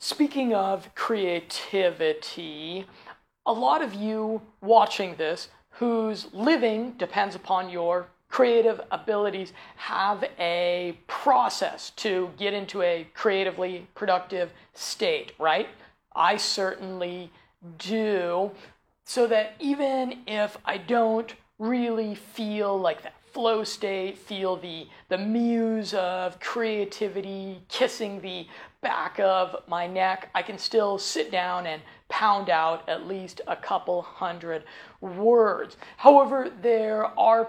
Speaking 0.01 0.55
of 0.55 0.95
creativity, 0.95 2.87
a 3.45 3.53
lot 3.53 3.83
of 3.83 3.95
you 3.95 4.43
watching 4.61 5.17
this 5.17 5.49
whose 5.71 6.33
living 6.33 6.93
depends 6.93 7.35
upon 7.35 7.69
your 7.69 8.07
creative 8.29 8.81
abilities 8.93 9.53
have 9.77 10.23
a 10.39 10.97
process 11.09 11.91
to 11.97 12.31
get 12.39 12.55
into 12.55 12.81
a 12.83 13.09
creatively 13.13 13.89
productive 13.97 14.53
state, 14.73 15.33
right? 15.37 15.69
I 16.15 16.37
certainly 16.37 17.33
do. 17.79 18.53
So 19.05 19.27
that 19.27 19.55
even 19.59 20.21
if 20.29 20.59
I 20.65 20.79
don't 20.79 21.35
really 21.59 22.15
feel 22.15 22.79
like 22.79 23.03
that 23.03 23.15
flow 23.39 23.63
state, 23.63 24.19
feel 24.19 24.57
the, 24.57 24.89
the 25.11 25.17
muse 25.17 25.95
of 25.95 26.41
creativity 26.41 27.63
kissing 27.69 28.21
the 28.21 28.45
back 28.81 29.21
of 29.21 29.55
my 29.69 29.87
neck, 29.87 30.29
I 30.35 30.43
can 30.43 30.59
still 30.59 30.99
sit 30.99 31.31
down 31.31 31.65
and 31.65 31.81
pound 32.09 32.51
out 32.51 32.89
at 32.89 33.07
least 33.07 33.41
a 33.47 33.55
couple 33.55 34.03
hundred 34.03 34.65
words. 35.01 35.77
However, 35.99 36.51
there 36.63 37.17
are 37.17 37.49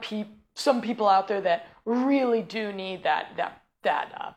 some 0.53 0.79
people 0.79 1.09
out 1.09 1.27
there 1.27 1.41
that 1.41 1.65
really 1.85 2.43
do 2.43 2.71
need 2.71 3.01
that 3.01 3.29
that 3.35 3.63
that 3.81 4.11
uh, 4.15 4.31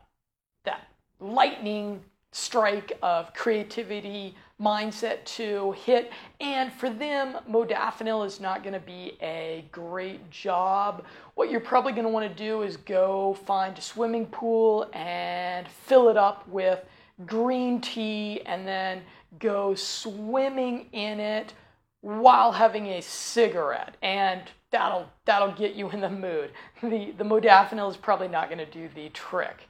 that 0.65 0.87
lightning 1.19 2.01
strike 2.31 2.97
of 3.03 3.31
creativity 3.35 4.35
mindset 4.63 5.23
to 5.25 5.71
hit. 5.73 6.11
And 6.39 6.71
for 6.71 6.89
them, 6.89 7.37
modafinil 7.49 8.25
is 8.25 8.39
not 8.39 8.63
going 8.63 8.73
to 8.73 8.79
be 8.79 9.17
a 9.21 9.65
great 9.71 10.29
job. 10.31 11.05
What 11.35 11.51
you're 11.51 11.59
probably 11.59 11.91
going 11.91 12.05
to 12.05 12.09
want 12.09 12.29
to 12.29 12.43
do 12.43 12.61
is 12.61 12.77
go 12.77 13.33
find 13.45 13.77
a 13.77 13.81
swimming 13.81 14.27
pool 14.27 14.89
and 14.93 15.67
fill 15.67 16.09
it 16.09 16.17
up 16.17 16.47
with 16.47 16.83
green 17.25 17.81
tea 17.81 18.41
and 18.45 18.67
then 18.67 19.01
go 19.39 19.75
swimming 19.75 20.87
in 20.91 21.19
it 21.19 21.53
while 22.01 22.51
having 22.51 22.87
a 22.87 23.01
cigarette 23.01 23.95
and 24.01 24.41
that'll 24.71 25.07
that'll 25.25 25.53
get 25.53 25.75
you 25.75 25.89
in 25.91 26.01
the 26.01 26.09
mood. 26.09 26.51
The 26.81 27.13
the 27.17 27.23
modafinil 27.23 27.89
is 27.89 27.97
probably 27.97 28.27
not 28.27 28.49
going 28.49 28.59
to 28.59 28.65
do 28.65 28.89
the 28.93 29.09
trick. 29.09 29.69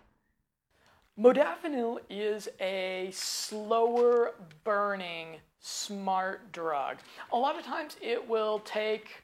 Modafinil 1.19 1.99
is 2.09 2.49
a 2.59 3.09
slower 3.13 4.33
burning 4.63 5.37
smart 5.59 6.51
drug. 6.51 6.97
A 7.31 7.37
lot 7.37 7.55
of 7.55 7.63
times 7.63 7.97
it 8.01 8.27
will 8.27 8.59
take 8.59 9.23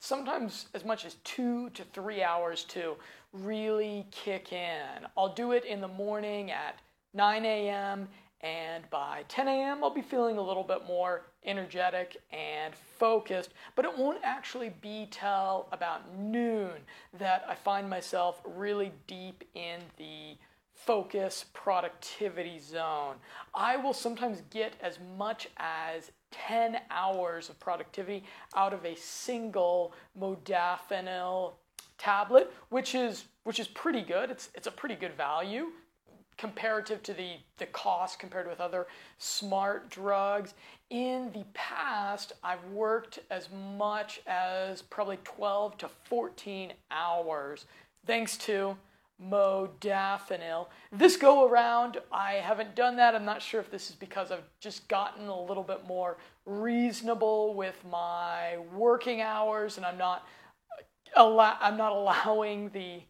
sometimes 0.00 0.66
as 0.74 0.84
much 0.84 1.04
as 1.04 1.14
two 1.22 1.70
to 1.70 1.84
three 1.84 2.20
hours 2.20 2.64
to 2.64 2.96
really 3.32 4.08
kick 4.10 4.52
in. 4.52 5.06
I'll 5.16 5.32
do 5.32 5.52
it 5.52 5.64
in 5.64 5.80
the 5.80 5.88
morning 5.88 6.50
at 6.50 6.80
9 7.14 7.44
a.m. 7.44 8.08
And 8.40 8.88
by 8.90 9.24
10 9.28 9.46
a.m., 9.46 9.84
I'll 9.84 9.94
be 9.94 10.02
feeling 10.02 10.36
a 10.36 10.42
little 10.42 10.64
bit 10.64 10.84
more 10.84 11.26
energetic 11.44 12.16
and 12.32 12.74
focused, 12.74 13.50
but 13.76 13.84
it 13.84 13.96
won't 13.96 14.18
actually 14.24 14.70
be 14.80 15.06
till 15.10 15.68
about 15.70 16.12
noon 16.18 16.72
that 17.18 17.44
I 17.46 17.54
find 17.54 17.88
myself 17.88 18.40
really 18.44 18.92
deep 19.06 19.44
in 19.54 19.80
the 19.96 20.36
focus 20.86 21.44
productivity 21.52 22.58
zone. 22.58 23.16
I 23.54 23.76
will 23.76 23.92
sometimes 23.92 24.42
get 24.50 24.74
as 24.82 24.98
much 25.16 25.48
as 25.56 26.10
10 26.30 26.78
hours 26.90 27.48
of 27.48 27.58
productivity 27.60 28.24
out 28.54 28.72
of 28.72 28.84
a 28.84 28.96
single 28.96 29.92
modafinil 30.18 31.52
tablet, 31.98 32.52
which 32.70 32.94
is 32.94 33.24
which 33.44 33.58
is 33.58 33.68
pretty 33.68 34.02
good. 34.02 34.30
It's 34.30 34.50
it's 34.54 34.66
a 34.66 34.72
pretty 34.72 34.94
good 34.94 35.16
value 35.16 35.66
comparative 36.40 37.02
to 37.02 37.12
the, 37.12 37.32
the 37.58 37.66
cost 37.66 38.18
compared 38.18 38.48
with 38.48 38.62
other 38.62 38.86
smart 39.18 39.90
drugs. 39.90 40.54
In 40.88 41.30
the 41.34 41.44
past, 41.52 42.32
I've 42.42 42.64
worked 42.72 43.18
as 43.30 43.50
much 43.76 44.22
as 44.26 44.80
probably 44.80 45.18
12 45.22 45.76
to 45.78 45.90
14 46.04 46.72
hours 46.90 47.66
thanks 48.06 48.38
to 48.38 48.74
modafinil. 49.22 50.66
This 50.92 51.16
go 51.16 51.48
around, 51.48 51.98
I 52.10 52.34
haven't 52.34 52.74
done 52.74 52.96
that. 52.96 53.14
I'm 53.14 53.24
not 53.24 53.42
sure 53.42 53.60
if 53.60 53.70
this 53.70 53.90
is 53.90 53.96
because 53.96 54.30
I've 54.30 54.48
just 54.60 54.88
gotten 54.88 55.28
a 55.28 55.42
little 55.42 55.62
bit 55.62 55.86
more 55.86 56.18
reasonable 56.46 57.54
with 57.54 57.76
my 57.90 58.58
working 58.74 59.20
hours 59.20 59.76
and 59.76 59.86
I'm 59.86 59.98
not 59.98 60.26
I'm 61.16 61.76
not 61.76 61.92
allowing 61.92 62.70
the 62.70 63.02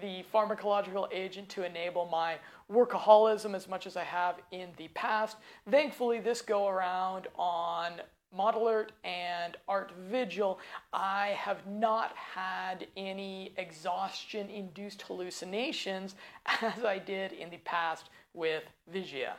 the 0.00 0.24
pharmacological 0.32 1.08
agent 1.12 1.48
to 1.48 1.64
enable 1.64 2.06
my 2.06 2.36
workaholism 2.70 3.54
as 3.54 3.66
much 3.68 3.86
as 3.86 3.96
I 3.96 4.04
have 4.04 4.36
in 4.50 4.68
the 4.76 4.88
past. 4.88 5.38
Thankfully, 5.70 6.20
this 6.20 6.42
go 6.42 6.68
around 6.68 7.26
on 7.36 7.94
Modalert 8.36 8.88
and 9.04 9.56
Art 9.66 9.92
Vigil, 10.10 10.58
I 10.92 11.28
have 11.38 11.66
not 11.66 12.14
had 12.16 12.86
any 12.96 13.52
exhaustion 13.56 14.50
induced 14.50 15.02
hallucinations 15.02 16.14
as 16.62 16.84
I 16.84 16.98
did 16.98 17.32
in 17.32 17.50
the 17.50 17.58
past 17.58 18.10
with 18.34 18.64
Vigia. 18.92 19.34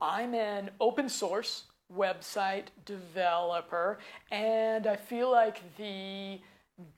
I'm 0.00 0.34
an 0.34 0.70
open 0.80 1.08
source 1.08 1.64
website 1.94 2.66
developer, 2.84 3.98
and 4.30 4.86
I 4.86 4.96
feel 4.96 5.30
like 5.30 5.62
the 5.76 6.40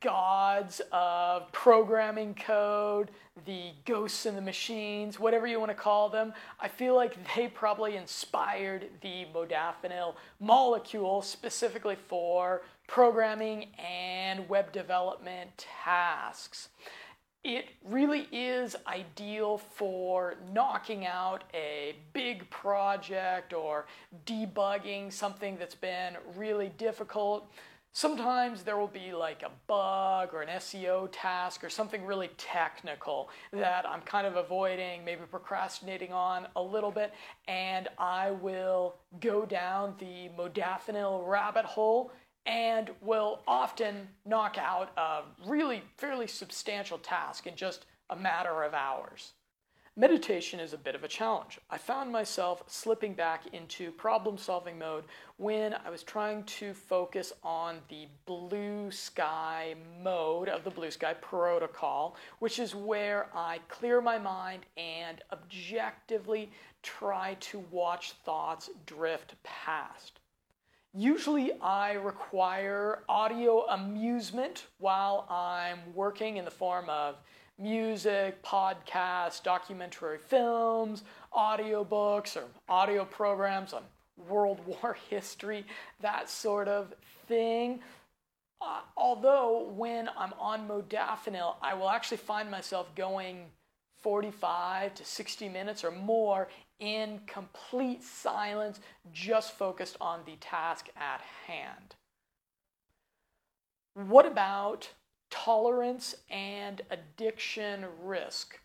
gods 0.01 0.83
of 0.93 1.51
programming 1.53 2.35
code, 2.35 3.11
the 3.47 3.71
ghosts 3.87 4.27
in 4.27 4.35
the 4.35 4.41
machines, 4.43 5.19
whatever 5.19 5.47
you 5.47 5.59
want 5.59 5.71
to 5.71 5.77
call 5.77 6.09
them, 6.09 6.33
I 6.61 6.69
feel 6.69 6.95
like 6.95 7.17
they 7.35 7.49
probably 7.49 7.97
inspired 7.97 8.87
the 9.01 9.27
modafinil 9.35 10.15
molecule 10.39 11.23
specifically 11.23 11.97
for 12.09 12.63
programming 12.87 13.69
and 13.79 14.49
web 14.49 14.73
development 14.73 15.51
tasks. 15.57 16.69
It 17.43 17.71
really 17.87 18.29
is 18.33 18.77
ideal 18.87 19.57
for 19.57 20.35
knocking 20.53 21.07
out 21.07 21.45
a 21.55 21.97
big 22.13 22.51
project 22.51 23.55
or 23.55 23.87
debugging 24.27 25.11
something 25.11 25.57
that's 25.57 25.75
been 25.75 26.17
really 26.37 26.71
difficult. 26.77 27.51
Sometimes 27.93 28.63
there 28.63 28.77
will 28.77 28.87
be 28.87 29.13
like 29.13 29.43
a 29.43 29.51
bug 29.67 30.31
or 30.33 30.43
an 30.43 30.49
SEO 30.49 31.09
task 31.11 31.65
or 31.65 31.69
something 31.69 32.07
really 32.07 32.31
technical 32.37 33.31
that 33.53 33.85
I'm 33.87 34.03
kind 34.03 34.29
of 34.29 34.37
avoiding, 34.37 35.05
maybe 35.05 35.23
procrastinating 35.29 36.13
on 36.13 36.47
a 36.55 36.63
little 36.63 36.93
bit, 36.93 37.13
and 37.49 37.89
I 37.99 38.31
will 38.31 38.95
go 39.19 39.45
down 39.45 39.95
the 39.99 40.31
modafinil 40.39 41.27
rabbit 41.27 41.65
hole 41.65 42.13
and 42.47 42.91
will 43.01 43.43
often 43.49 44.09
knock 44.25 44.57
out 44.57 44.91
a 44.97 45.23
really 45.47 45.83
fairly 45.99 46.29
substantial 46.29 46.99
task 46.99 47.47
in 47.47 47.57
just 47.57 47.87
a 48.09 48.17
matter 48.17 48.63
of 48.63 48.73
hours. 48.73 49.33
Meditation 49.97 50.61
is 50.61 50.73
a 50.73 50.79
bit 50.79 50.95
of 50.95 51.03
a 51.03 51.09
challenge. 51.09 51.59
I 51.69 51.77
found 51.77 52.13
myself 52.13 52.63
slipping 52.69 53.13
back 53.13 53.49
into 53.53 53.91
problem 53.91 54.39
solving 54.39 54.79
mode 54.79 55.05
when 55.37 55.75
I 55.75 55.91
was 55.91 56.05
trying 56.05 56.45
to 56.45 56.73
focus 56.73 57.33
on 57.43 57.79
the 57.89 58.07
blue 58.25 58.93
sky 58.93 59.75
mode 60.01 60.49
of 60.49 60.63
the 60.63 60.71
blue 60.71 60.93
sky 60.93 61.15
protocol, 61.15 62.17
which 62.39 62.61
is 62.61 62.73
where 62.73 63.27
I 63.35 63.59
clear 63.69 64.01
my 64.01 64.17
mind 64.17 64.65
and 64.77 65.23
objectively 65.33 66.53
try 66.85 67.37
to 67.41 67.59
watch 67.73 68.13
thoughts 68.25 68.71
drift 68.87 69.35
past. 69.43 70.21
Usually, 70.95 71.53
I 71.61 71.93
require 71.93 73.03
audio 73.09 73.67
amusement 73.67 74.67
while 74.79 75.27
I'm 75.29 75.79
working 75.95 76.37
in 76.37 76.45
the 76.45 76.51
form 76.51 76.89
of 76.89 77.17
music, 77.61 78.43
podcasts, 78.43 79.43
documentary 79.43 80.19
films, 80.19 81.05
audiobooks, 81.35 82.37
or 82.37 82.45
audio 82.69 83.05
programs 83.05 83.73
on 83.73 83.83
World 84.29 84.61
War 84.67 84.97
history, 85.09 85.65
that 86.01 86.31
sort 86.31 86.69
of 86.69 86.95
thing. 87.29 87.81
Uh, 88.63 88.81
although 88.97 89.71
when 89.75 90.09
I'm 90.19 90.33
on 90.39 90.69
modafinil, 90.69 91.55
I 91.63 91.75
will 91.75 91.89
actually 91.89 92.19
find 92.19 92.51
myself 92.51 92.95
going 92.95 93.47
45 94.03 94.95
to 94.95 95.05
60 95.05 95.49
minutes 95.49 95.85
or 95.85 95.91
more 95.91 96.49
in 96.79 97.21
complete 97.27 98.03
silence, 98.03 98.81
just 99.13 99.53
focused 99.53 99.97
on 100.01 100.21
the 100.25 100.37
task 100.37 100.89
at 100.97 101.21
hand. 101.47 101.95
What 103.95 104.25
about 104.25 104.89
tolerance 105.31 106.15
and 106.29 106.83
addiction 106.91 107.87
risk. 108.03 108.59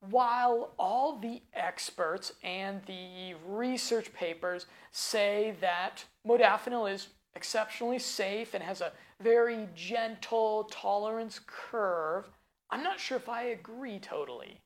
While 0.00 0.74
all 0.78 1.18
the 1.18 1.42
experts 1.54 2.32
and 2.42 2.82
the 2.86 3.34
research 3.46 4.12
papers 4.12 4.66
say 4.92 5.56
that 5.60 6.04
modafinil 6.26 6.92
is 6.92 7.08
exceptionally 7.34 7.98
safe 7.98 8.54
and 8.54 8.62
has 8.62 8.80
a 8.80 8.92
very 9.20 9.68
gentle 9.74 10.64
tolerance 10.64 11.40
curve, 11.46 12.28
I'm 12.70 12.82
not 12.82 13.00
sure 13.00 13.16
if 13.16 13.28
I 13.28 13.44
agree 13.44 13.98
totally. 13.98 14.60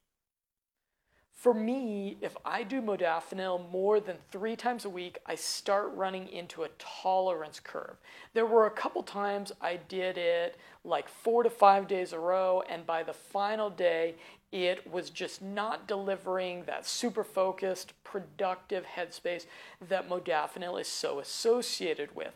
For 1.41 1.55
me, 1.55 2.19
if 2.21 2.37
I 2.45 2.65
do 2.65 2.83
modafinil 2.83 3.71
more 3.71 3.99
than 3.99 4.19
three 4.31 4.57
times 4.57 4.85
a 4.85 4.91
week, 4.91 5.21
I 5.25 5.37
start 5.37 5.91
running 5.95 6.29
into 6.29 6.65
a 6.65 6.69
tolerance 6.79 7.59
curve. 7.59 7.97
There 8.35 8.45
were 8.45 8.67
a 8.67 8.71
couple 8.71 9.03
times 9.03 9.51
I 9.59 9.77
did 9.89 10.19
it 10.19 10.59
like 10.85 11.09
four 11.09 11.43
to 11.43 11.49
five 11.49 11.89
days 11.89 12.13
a 12.13 12.19
row, 12.19 12.63
and 12.69 12.85
by 12.85 13.03
the 13.03 13.15
final 13.15 13.71
day, 13.71 14.17
it 14.53 14.87
was 14.93 15.09
just 15.09 15.41
not 15.41 15.89
delivering 15.89 16.65
that 16.65 16.87
super 16.87 17.25
focused, 17.25 17.95
productive 18.05 18.85
headspace 18.85 19.47
that 19.89 20.11
modafinil 20.11 20.79
is 20.79 20.89
so 20.89 21.21
associated 21.21 22.15
with. 22.15 22.35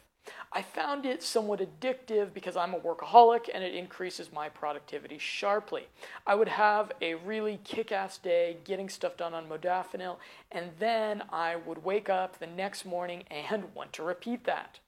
I 0.52 0.62
found 0.62 1.04
it 1.04 1.22
somewhat 1.22 1.60
addictive 1.60 2.32
because 2.32 2.56
I'm 2.56 2.74
a 2.74 2.78
workaholic 2.78 3.48
and 3.52 3.64
it 3.64 3.74
increases 3.74 4.32
my 4.32 4.48
productivity 4.48 5.18
sharply. 5.18 5.88
I 6.26 6.34
would 6.34 6.48
have 6.48 6.92
a 7.00 7.14
really 7.14 7.60
kick 7.64 7.92
ass 7.92 8.18
day 8.18 8.58
getting 8.64 8.88
stuff 8.88 9.16
done 9.16 9.34
on 9.34 9.48
modafinil, 9.48 10.16
and 10.52 10.70
then 10.78 11.22
I 11.30 11.56
would 11.56 11.84
wake 11.84 12.08
up 12.08 12.38
the 12.38 12.46
next 12.46 12.84
morning 12.84 13.24
and 13.30 13.64
want 13.74 13.92
to 13.94 14.02
repeat 14.02 14.44
that. 14.44 14.78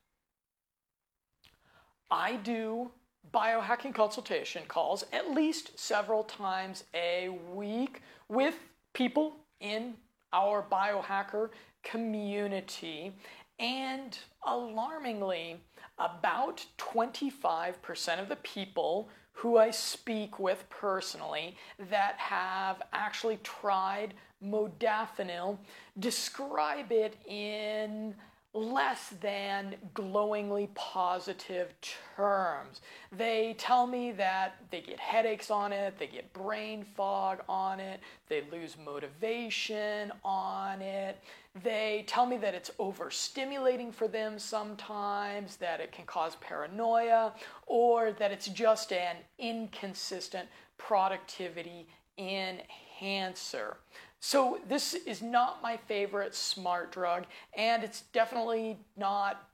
I 2.11 2.37
do 2.37 2.91
biohacking 3.35 3.95
consultation 3.95 4.63
calls 4.69 5.05
at 5.13 5.31
least 5.33 5.79
several 5.79 6.23
times 6.23 6.85
a 6.95 7.29
week 7.53 8.03
with 8.29 8.55
people 8.95 9.37
in 9.61 9.95
our 10.33 10.65
biohacker 10.71 11.51
community. 11.83 13.13
And 13.59 14.19
alarmingly, 14.47 15.61
about 15.99 16.65
25% 16.79 18.21
of 18.21 18.29
the 18.29 18.37
people 18.37 19.09
who 19.33 19.59
I 19.59 19.71
speak 19.71 20.39
with 20.39 20.65
personally 20.71 21.57
that 21.91 22.17
have 22.19 22.83
actually 22.93 23.39
tried 23.43 24.15
modafinil 24.43 25.59
describe 25.99 26.91
it 26.93 27.17
in 27.27 28.15
less 28.57 29.11
than 29.21 29.75
glowingly 29.93 30.71
positive 30.75 31.75
terms. 32.17 32.81
They 33.13 33.55
tell 33.59 33.87
me 33.87 34.13
that 34.13 34.57
they 34.71 34.81
get 34.81 34.99
headaches 34.99 35.51
on 35.51 35.73
it, 35.73 35.99
they 35.99 36.07
get 36.07 36.33
brain 36.33 36.87
fog 36.97 37.43
on 37.49 37.81
it, 37.81 38.01
they 38.29 38.45
lose 38.51 38.77
motivation 38.83 40.11
on 40.25 40.81
it. 40.81 41.23
They 41.63 42.05
tell 42.07 42.27
me 42.27 42.37
that 42.39 42.55
it's 42.55 42.71
overstimulating 42.79 43.95
for 43.95 44.09
them 44.09 44.39
sometimes, 44.39 45.57
that 45.57 45.81
it 45.81 45.93
can 45.93 46.05
cause 46.05 46.37
paranoia, 46.37 47.33
or 47.67 48.13
that 48.13 48.33
it's 48.33 48.49
just 48.49 48.93
an 48.93 49.17
inconsistent 49.39 50.49
productivity 50.77 51.89
enhancer. 52.19 53.79
So 54.21 54.59
this 54.69 54.95
is 54.95 55.23
not 55.23 55.63
my 55.63 55.77
favorite 55.77 56.35
smart 56.35 56.93
drug, 56.93 57.25
and 57.57 57.85
it's 57.85 58.03
definitely 58.13 58.79
not 58.97 59.49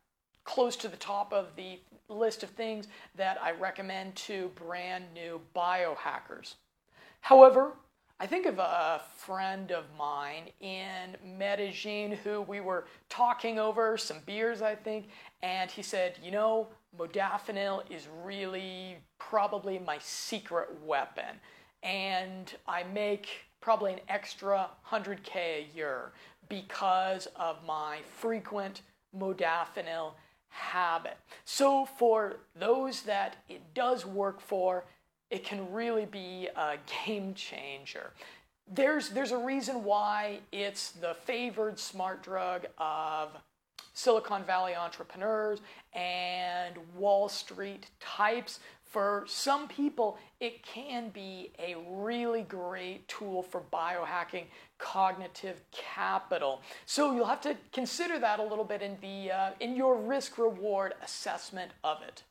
close 0.44 0.76
to 0.76 0.88
the 0.88 0.96
top 0.96 1.32
of 1.32 1.54
the 1.56 1.78
list 2.08 2.42
of 2.42 2.50
things 2.50 2.88
that 3.16 3.40
I 3.40 3.52
recommend 3.52 4.16
to 4.16 4.50
brand 4.54 5.04
new 5.14 5.40
biohackers. 5.54 6.54
However, 7.20 7.72
I 8.22 8.26
think 8.26 8.46
of 8.46 8.60
a 8.60 9.00
friend 9.16 9.72
of 9.72 9.82
mine 9.98 10.44
in 10.60 11.16
Medellin 11.36 12.12
who 12.12 12.42
we 12.42 12.60
were 12.60 12.84
talking 13.08 13.58
over 13.58 13.98
some 13.98 14.18
beers, 14.24 14.62
I 14.62 14.76
think, 14.76 15.08
and 15.42 15.68
he 15.68 15.82
said, 15.82 16.20
You 16.22 16.30
know, 16.30 16.68
modafinil 16.96 17.82
is 17.90 18.06
really 18.22 18.98
probably 19.18 19.80
my 19.80 19.98
secret 19.98 20.68
weapon. 20.84 21.40
And 21.82 22.54
I 22.68 22.84
make 22.84 23.26
probably 23.60 23.94
an 23.94 24.00
extra 24.08 24.70
100K 24.88 25.36
a 25.36 25.66
year 25.74 26.12
because 26.48 27.26
of 27.34 27.64
my 27.66 27.98
frequent 28.18 28.82
modafinil 29.18 30.12
habit. 30.48 31.16
So, 31.44 31.86
for 31.98 32.36
those 32.54 33.02
that 33.02 33.38
it 33.48 33.62
does 33.74 34.06
work 34.06 34.40
for, 34.40 34.84
it 35.32 35.44
can 35.44 35.72
really 35.72 36.04
be 36.04 36.48
a 36.54 36.76
game 37.06 37.34
changer. 37.34 38.12
There's, 38.70 39.08
there's 39.08 39.32
a 39.32 39.38
reason 39.38 39.82
why 39.82 40.40
it's 40.52 40.92
the 40.92 41.14
favored 41.24 41.78
smart 41.78 42.22
drug 42.22 42.66
of 42.78 43.30
Silicon 43.94 44.44
Valley 44.44 44.74
entrepreneurs 44.74 45.60
and 45.94 46.76
Wall 46.94 47.28
Street 47.28 47.86
types 47.98 48.60
for 48.92 49.24
some 49.26 49.68
people, 49.68 50.18
it 50.38 50.62
can 50.62 51.08
be 51.08 51.50
a 51.58 51.76
really 51.88 52.42
great 52.42 53.08
tool 53.08 53.42
for 53.42 53.62
biohacking 53.72 54.44
cognitive 54.76 55.62
capital. 55.72 56.60
So 56.84 57.14
you'll 57.14 57.24
have 57.24 57.40
to 57.40 57.56
consider 57.72 58.18
that 58.18 58.38
a 58.38 58.42
little 58.42 58.66
bit 58.66 58.82
in, 58.82 58.98
the, 59.00 59.32
uh, 59.32 59.50
in 59.60 59.76
your 59.76 59.96
risk 59.96 60.36
reward 60.36 60.92
assessment 61.02 61.70
of 61.82 62.02
it. 62.06 62.22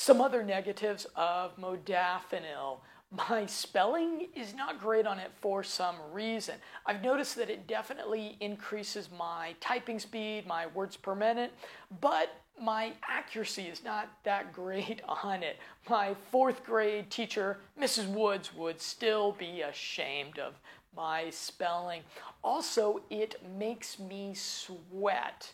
Some 0.00 0.20
other 0.20 0.44
negatives 0.44 1.08
of 1.16 1.56
modafinil. 1.56 2.78
My 3.10 3.46
spelling 3.46 4.28
is 4.32 4.54
not 4.54 4.78
great 4.78 5.08
on 5.08 5.18
it 5.18 5.32
for 5.40 5.64
some 5.64 5.96
reason. 6.12 6.54
I've 6.86 7.02
noticed 7.02 7.34
that 7.34 7.50
it 7.50 7.66
definitely 7.66 8.36
increases 8.38 9.08
my 9.10 9.56
typing 9.60 9.98
speed, 9.98 10.46
my 10.46 10.68
words 10.68 10.96
per 10.96 11.16
minute, 11.16 11.52
but 12.00 12.30
my 12.62 12.92
accuracy 13.08 13.64
is 13.64 13.82
not 13.82 14.08
that 14.22 14.52
great 14.52 15.02
on 15.24 15.42
it. 15.42 15.58
My 15.90 16.14
fourth 16.30 16.64
grade 16.64 17.10
teacher, 17.10 17.58
Mrs. 17.78 18.06
Woods, 18.06 18.54
would 18.54 18.80
still 18.80 19.32
be 19.32 19.62
ashamed 19.62 20.38
of 20.38 20.54
my 20.96 21.28
spelling. 21.30 22.02
Also, 22.44 23.02
it 23.10 23.34
makes 23.58 23.98
me 23.98 24.32
sweat, 24.34 25.52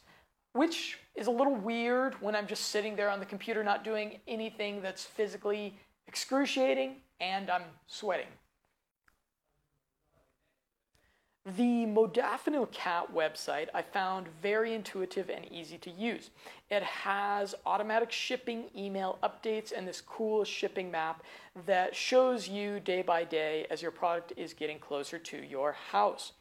which 0.55 0.99
is 1.15 1.27
a 1.27 1.31
little 1.31 1.55
weird 1.55 2.15
when 2.23 2.35
I'm 2.35 2.47
just 2.47 2.67
sitting 2.67 2.97
there 2.97 3.11
on 3.11 3.21
the 3.21 3.27
computer 3.27 3.63
not 3.63 3.85
doing 3.85 4.21
anything 4.27 4.81
that's 4.81 5.05
physically 5.05 5.79
excruciating 6.07 6.97
and 7.21 7.51
I'm 7.51 7.65
sweating. 7.87 8.29
The 11.45 11.85
Modafinil 11.85 12.73
Cat 12.73 13.15
website 13.15 13.67
I 13.75 13.83
found 13.83 14.29
very 14.41 14.73
intuitive 14.73 15.29
and 15.29 15.45
easy 15.53 15.77
to 15.79 15.91
use. 15.91 16.31
It 16.71 16.83
has 16.83 17.55
automatic 17.67 18.11
shipping 18.11 18.71
email 18.75 19.19
updates 19.23 19.71
and 19.77 19.87
this 19.87 20.01
cool 20.01 20.45
shipping 20.45 20.91
map 20.91 21.23
that 21.67 21.95
shows 21.95 22.49
you 22.49 22.81
day 22.81 23.03
by 23.03 23.25
day 23.25 23.67
as 23.71 23.83
your 23.83 23.91
product 23.91 24.33
is 24.39 24.55
getting 24.55 24.79
closer 24.79 25.19
to 25.19 25.37
your 25.37 25.73
house. 25.73 26.33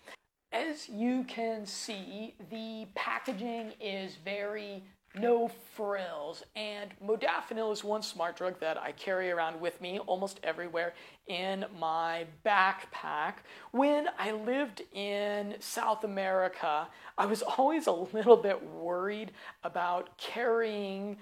As 0.54 0.88
you 0.88 1.24
can 1.24 1.66
see, 1.66 2.36
the 2.52 2.86
packaging 2.94 3.74
is 3.82 4.18
very 4.24 4.84
no 5.16 5.50
frills. 5.76 6.44
And 6.56 6.92
modafinil 7.04 7.74
is 7.74 7.84
one 7.84 8.04
smart 8.04 8.38
drug 8.38 8.60
that 8.60 8.78
I 8.78 8.92
carry 8.92 9.32
around 9.32 9.60
with 9.60 9.82
me 9.82 9.98
almost 10.00 10.40
everywhere 10.44 10.94
in 11.28 11.66
my 11.80 12.28
backpack. 12.46 13.36
When 13.72 14.08
I 14.20 14.32
lived 14.32 14.84
in 14.94 15.56
South 15.60 16.04
America, 16.04 16.88
I 17.18 17.26
was 17.26 17.42
always 17.58 17.88
a 17.88 17.92
little 17.92 18.38
bit 18.38 18.64
worried 18.64 19.32
about 19.64 20.18
carrying 20.20 21.18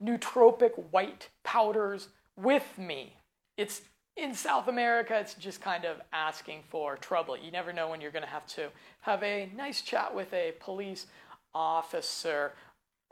nootropic 0.00 0.72
white 0.92 1.28
powders 1.42 2.08
with 2.36 2.78
me. 2.78 3.14
It's 3.56 3.82
in 4.16 4.34
South 4.34 4.68
America, 4.68 5.18
it's 5.18 5.34
just 5.34 5.60
kind 5.60 5.84
of 5.84 6.00
asking 6.12 6.62
for 6.68 6.96
trouble. 6.96 7.36
You 7.36 7.50
never 7.50 7.72
know 7.72 7.88
when 7.88 8.00
you're 8.00 8.10
going 8.10 8.24
to 8.24 8.30
have 8.30 8.46
to 8.48 8.68
have 9.02 9.22
a 9.22 9.50
nice 9.54 9.82
chat 9.82 10.14
with 10.14 10.32
a 10.32 10.54
police 10.60 11.06
officer 11.54 12.52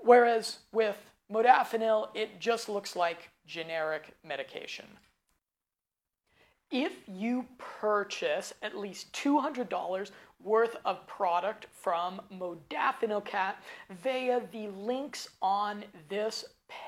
Whereas 0.04 0.58
with 0.70 0.96
modafinil, 1.32 2.08
it 2.14 2.38
just 2.38 2.68
looks 2.68 2.94
like 2.94 3.30
generic 3.46 4.14
medication. 4.22 4.86
If 6.70 6.92
you 7.06 7.46
purchase 7.56 8.52
at 8.62 8.76
least 8.76 9.12
$200 9.12 10.10
worth 10.44 10.76
of 10.84 11.06
product 11.06 11.66
from 11.72 12.20
Modafinil 12.32 13.24
Cat 13.24 13.62
via 14.02 14.42
the 14.52 14.68
links 14.68 15.30
on 15.40 15.84
this 16.08 16.44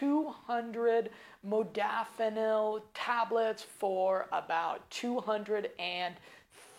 200 0.00 1.10
modafinil 1.48 2.82
tablets 2.94 3.62
for 3.62 4.26
about 4.32 4.88
200 4.90 5.70
and 5.78 6.14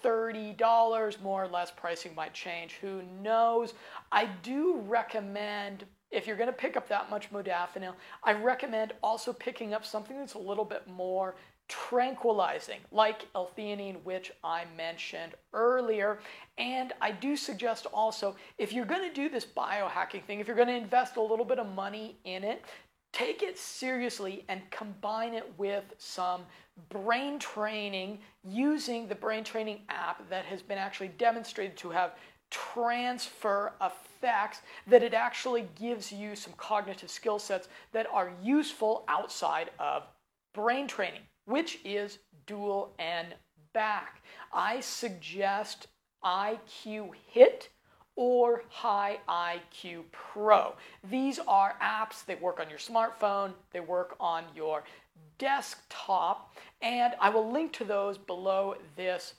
$30, 0.04 1.22
more 1.22 1.44
or 1.44 1.48
less. 1.48 1.72
Pricing 1.72 2.14
might 2.16 2.34
change, 2.34 2.74
who 2.82 3.02
knows? 3.22 3.74
I 4.12 4.26
do 4.44 4.78
recommend, 4.86 5.86
if 6.12 6.28
you're 6.28 6.38
going 6.38 6.48
to 6.48 6.54
pick 6.54 6.78
up 6.78 6.88
that 6.90 7.10
much 7.10 7.32
modafinil, 7.32 7.94
I 8.24 8.34
recommend 8.34 8.94
also 9.02 9.34
picking 9.34 9.74
up 9.74 9.86
something 9.86 10.18
that's 10.18 10.36
a 10.36 10.40
little 10.40 10.66
bit 10.66 10.88
more 10.88 11.36
tranquilizing, 11.68 12.80
like 12.92 13.26
L-theanine, 13.34 14.04
which 14.04 14.32
I 14.44 14.66
mentioned 14.78 15.34
earlier. 15.54 16.20
And 16.60 16.94
I 17.02 17.12
do 17.12 17.36
suggest 17.36 17.88
also, 17.92 18.36
if 18.60 18.72
you're 18.72 18.86
going 18.86 19.10
to 19.10 19.14
do 19.14 19.30
this 19.30 19.46
biohacking 19.46 20.24
thing, 20.26 20.40
if 20.40 20.46
you're 20.48 20.56
going 20.56 20.68
to 20.68 20.76
invest 20.76 21.16
a 21.16 21.22
little 21.22 21.46
bit 21.46 21.58
of 21.58 21.68
money 21.74 22.18
in 22.24 22.44
it, 22.44 22.64
take 23.16 23.42
it 23.42 23.58
seriously 23.58 24.44
and 24.50 24.62
combine 24.72 25.34
it 25.34 25.50
with 25.58 25.86
some 25.98 26.42
brain 26.90 27.40
training 27.40 28.20
using 28.44 29.08
the 29.08 29.16
brain 29.16 29.42
training 29.42 29.80
app 29.88 30.30
that 30.30 30.44
has 30.44 30.62
been 30.62 30.78
actually 30.78 31.08
demonstrated 31.18 31.78
to 31.78 31.90
have 31.90 32.16
transfer 32.52 33.72
effects 33.82 34.60
that 34.86 35.02
it 35.02 35.14
actually 35.14 35.66
gives 35.80 36.12
you 36.12 36.36
some 36.36 36.52
cognitive 36.58 37.10
skill 37.10 37.40
sets 37.40 37.70
that 37.94 38.06
are 38.12 38.34
useful 38.44 39.06
outside 39.08 39.70
of 39.80 40.04
brain 40.54 40.86
training, 40.86 41.22
which 41.46 41.80
is 41.86 42.20
dual 42.46 42.94
and 43.00 43.34
back. 43.72 44.22
I 44.52 44.82
suggest 44.82 45.88
IQ 46.22 47.12
Hit 47.28 47.70
or 48.16 48.64
High 48.70 49.20
IQ 49.28 50.04
Pro. 50.12 50.76
These 51.10 51.40
are 51.48 51.76
apps, 51.82 52.26
that 52.26 52.42
work 52.42 52.60
on 52.60 52.70
your 52.70 52.80
smartphone, 52.80 53.54
they 53.72 53.80
work 53.80 54.16
on 54.20 54.44
your 54.56 54.84
desktop, 55.38 56.56
and 56.82 57.14
I 57.20 57.30
will 57.30 57.52
link 57.52 57.74
to 57.74 57.84
those 57.84 58.18
below 58.18 58.76
this 58.96 59.34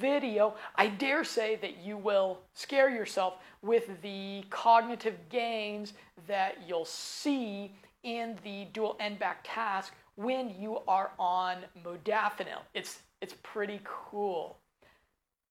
video. 0.00 0.54
I 0.76 0.88
dare 0.88 1.24
say 1.24 1.56
that 1.56 1.78
you 1.78 1.96
will 1.96 2.40
scare 2.54 2.90
yourself 2.90 3.34
with 3.62 4.02
the 4.02 4.44
cognitive 4.50 5.16
gains 5.28 5.92
that 6.26 6.58
you'll 6.66 6.84
see 6.84 7.74
in 8.02 8.38
the 8.44 8.66
dual 8.72 8.96
n-back 9.00 9.40
task 9.44 9.92
when 10.14 10.54
you 10.58 10.78
are 10.88 11.10
on 11.18 11.58
modafinil. 11.84 12.60
It's, 12.74 13.00
it's 13.20 13.34
pretty 13.42 13.80
cool. 13.84 14.58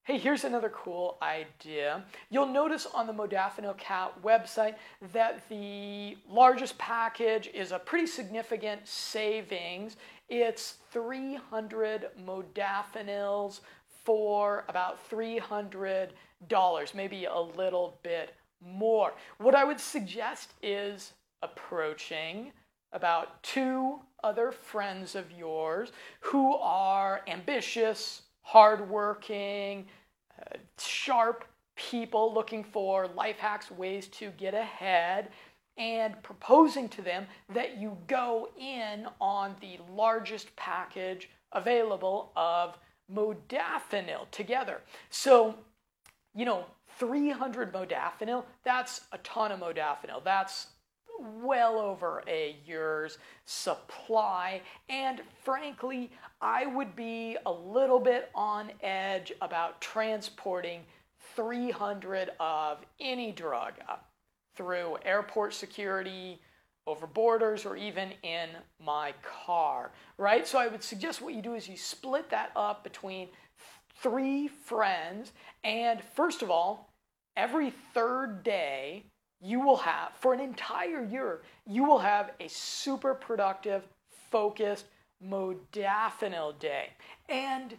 Hey, 0.06 0.18
here's 0.18 0.44
another 0.44 0.68
cool 0.68 1.18
idea. 1.20 2.04
You'll 2.30 2.46
notice 2.46 2.86
on 2.94 3.08
the 3.08 3.12
Modafinil 3.12 3.76
Cat 3.76 4.12
website 4.22 4.76
that 5.12 5.42
the 5.48 6.16
largest 6.30 6.78
package 6.78 7.50
is 7.52 7.72
a 7.72 7.80
pretty 7.80 8.06
significant 8.06 8.86
savings. 8.86 9.96
It's 10.28 10.76
300 10.92 12.10
modafinils 12.24 13.62
for 14.04 14.64
about 14.68 15.10
$300, 15.10 16.12
maybe 16.94 17.24
a 17.24 17.40
little 17.40 17.98
bit 18.04 18.36
more. 18.64 19.12
What 19.38 19.56
I 19.56 19.64
would 19.64 19.80
suggest 19.80 20.52
is 20.62 21.14
approaching 21.42 22.52
about 22.92 23.42
two 23.42 23.98
other 24.22 24.52
friends 24.52 25.16
of 25.16 25.32
yours 25.32 25.90
who 26.20 26.54
are 26.54 27.22
ambitious, 27.26 28.22
hardworking, 28.46 29.84
uh, 30.40 30.56
sharp 30.78 31.44
people 31.74 32.32
looking 32.32 32.62
for 32.62 33.08
life 33.08 33.38
hacks, 33.38 33.72
ways 33.72 34.06
to 34.06 34.30
get 34.30 34.54
ahead, 34.54 35.30
and 35.76 36.22
proposing 36.22 36.88
to 36.88 37.02
them 37.02 37.26
that 37.52 37.76
you 37.76 37.98
go 38.06 38.48
in 38.56 39.08
on 39.20 39.56
the 39.60 39.80
largest 39.92 40.54
package 40.54 41.28
available 41.50 42.30
of 42.36 42.78
modafinil 43.12 44.30
together. 44.30 44.80
So, 45.10 45.56
you 46.32 46.44
know, 46.44 46.66
300 47.00 47.72
modafinil, 47.72 48.44
that's 48.64 49.00
a 49.10 49.18
ton 49.18 49.50
of 49.50 49.58
modafinil. 49.58 50.22
That's 50.22 50.68
well 51.42 51.78
over 51.78 52.22
a 52.26 52.56
year's 52.64 53.18
supply. 53.44 54.62
And 54.88 55.20
frankly, 55.44 56.10
I 56.40 56.66
would 56.66 56.94
be 56.96 57.36
a 57.46 57.52
little 57.52 58.00
bit 58.00 58.30
on 58.34 58.72
edge 58.82 59.32
about 59.40 59.80
transporting 59.80 60.80
300 61.34 62.30
of 62.40 62.78
any 63.00 63.32
drug 63.32 63.74
through 64.56 64.96
airport 65.04 65.54
security, 65.54 66.40
over 66.86 67.06
borders, 67.06 67.66
or 67.66 67.76
even 67.76 68.12
in 68.22 68.48
my 68.84 69.12
car, 69.44 69.92
right? 70.18 70.46
So 70.46 70.58
I 70.58 70.68
would 70.68 70.82
suggest 70.82 71.20
what 71.20 71.34
you 71.34 71.42
do 71.42 71.54
is 71.54 71.68
you 71.68 71.76
split 71.76 72.30
that 72.30 72.52
up 72.54 72.84
between 72.84 73.28
three 74.02 74.48
friends, 74.48 75.32
and 75.64 76.00
first 76.14 76.42
of 76.42 76.50
all, 76.50 76.92
every 77.36 77.72
third 77.92 78.42
day, 78.42 79.04
you 79.40 79.60
will 79.60 79.76
have, 79.76 80.12
for 80.14 80.32
an 80.32 80.40
entire 80.40 81.04
year, 81.04 81.42
you 81.66 81.84
will 81.84 81.98
have 81.98 82.32
a 82.40 82.48
super 82.48 83.14
productive, 83.14 83.86
focused 84.30 84.86
modafinil 85.24 86.58
day. 86.58 86.88
And 87.28 87.76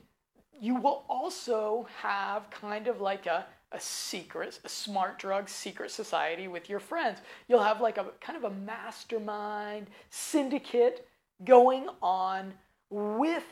you 0.60 0.76
will 0.76 1.06
also 1.10 1.88
have 2.02 2.50
kind 2.50 2.88
of 2.88 3.02
like 3.02 3.26
a 3.26 3.46
a 3.74 3.80
secret, 3.80 4.60
a 4.64 4.70
smart 4.70 5.20
drug 5.20 5.50
secret 5.50 5.92
society 5.92 6.48
with 6.48 6.70
your 6.70 6.80
friends. 6.80 7.20
You'll 7.48 7.64
have 7.64 7.82
like 7.82 7.98
a 7.98 8.06
kind 8.22 8.38
of 8.38 8.46
a 8.46 8.56
mastermind 8.56 9.88
syndicate 10.10 11.06
going 11.44 11.90
on 12.02 12.54
with 12.90 13.44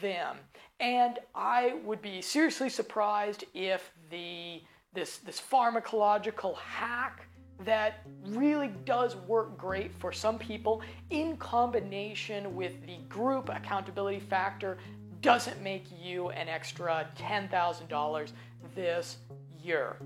them. 0.00 0.36
And 0.80 1.18
I 1.34 1.76
would 1.84 2.00
be 2.00 2.22
seriously 2.22 2.70
surprised 2.70 3.44
if 3.54 3.92
the 4.10 4.62
this 4.94 5.18
this 5.18 5.40
pharmacological 5.40 6.56
hack 6.56 7.28
that 7.64 8.06
really 8.26 8.68
does 8.84 9.16
work 9.16 9.58
great 9.58 9.92
for 9.98 10.12
some 10.12 10.38
people 10.38 10.82
in 11.10 11.36
combination 11.36 12.54
with 12.54 12.84
the 12.86 12.98
group 13.08 13.48
accountability 13.48 14.20
factor 14.20 14.78
doesn't 15.20 15.60
make 15.62 15.84
you 16.00 16.28
an 16.30 16.48
extra 16.48 17.08
$10,000 17.18 18.32
this 18.74 19.18
year. 19.62 19.96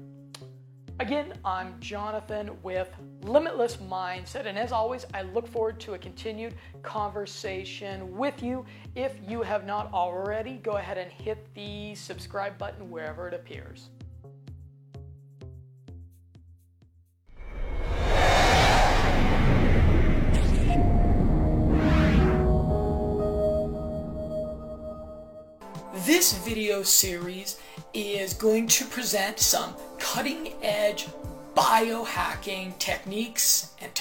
Again, 1.00 1.32
I'm 1.44 1.78
Jonathan 1.80 2.50
with 2.62 2.88
Limitless 3.22 3.78
Mindset, 3.78 4.46
and 4.46 4.58
as 4.58 4.72
always, 4.72 5.04
I 5.12 5.22
look 5.22 5.48
forward 5.48 5.80
to 5.80 5.94
a 5.94 5.98
continued 5.98 6.54
conversation 6.82 8.16
with 8.16 8.42
you. 8.42 8.64
If 8.94 9.16
you 9.26 9.42
have 9.42 9.66
not 9.66 9.92
already, 9.92 10.58
go 10.58 10.72
ahead 10.76 10.98
and 10.98 11.10
hit 11.10 11.46
the 11.54 11.94
subscribe 11.94 12.56
button 12.56 12.90
wherever 12.90 13.26
it 13.26 13.34
appears. 13.34 13.88
This 26.12 26.34
video 26.34 26.82
series 26.82 27.58
is 27.94 28.34
going 28.34 28.66
to 28.66 28.84
present 28.84 29.38
some 29.38 29.74
cutting 29.98 30.52
edge 30.62 31.06
biohacking 31.56 32.78
techniques 32.78 33.72
and 33.80 33.94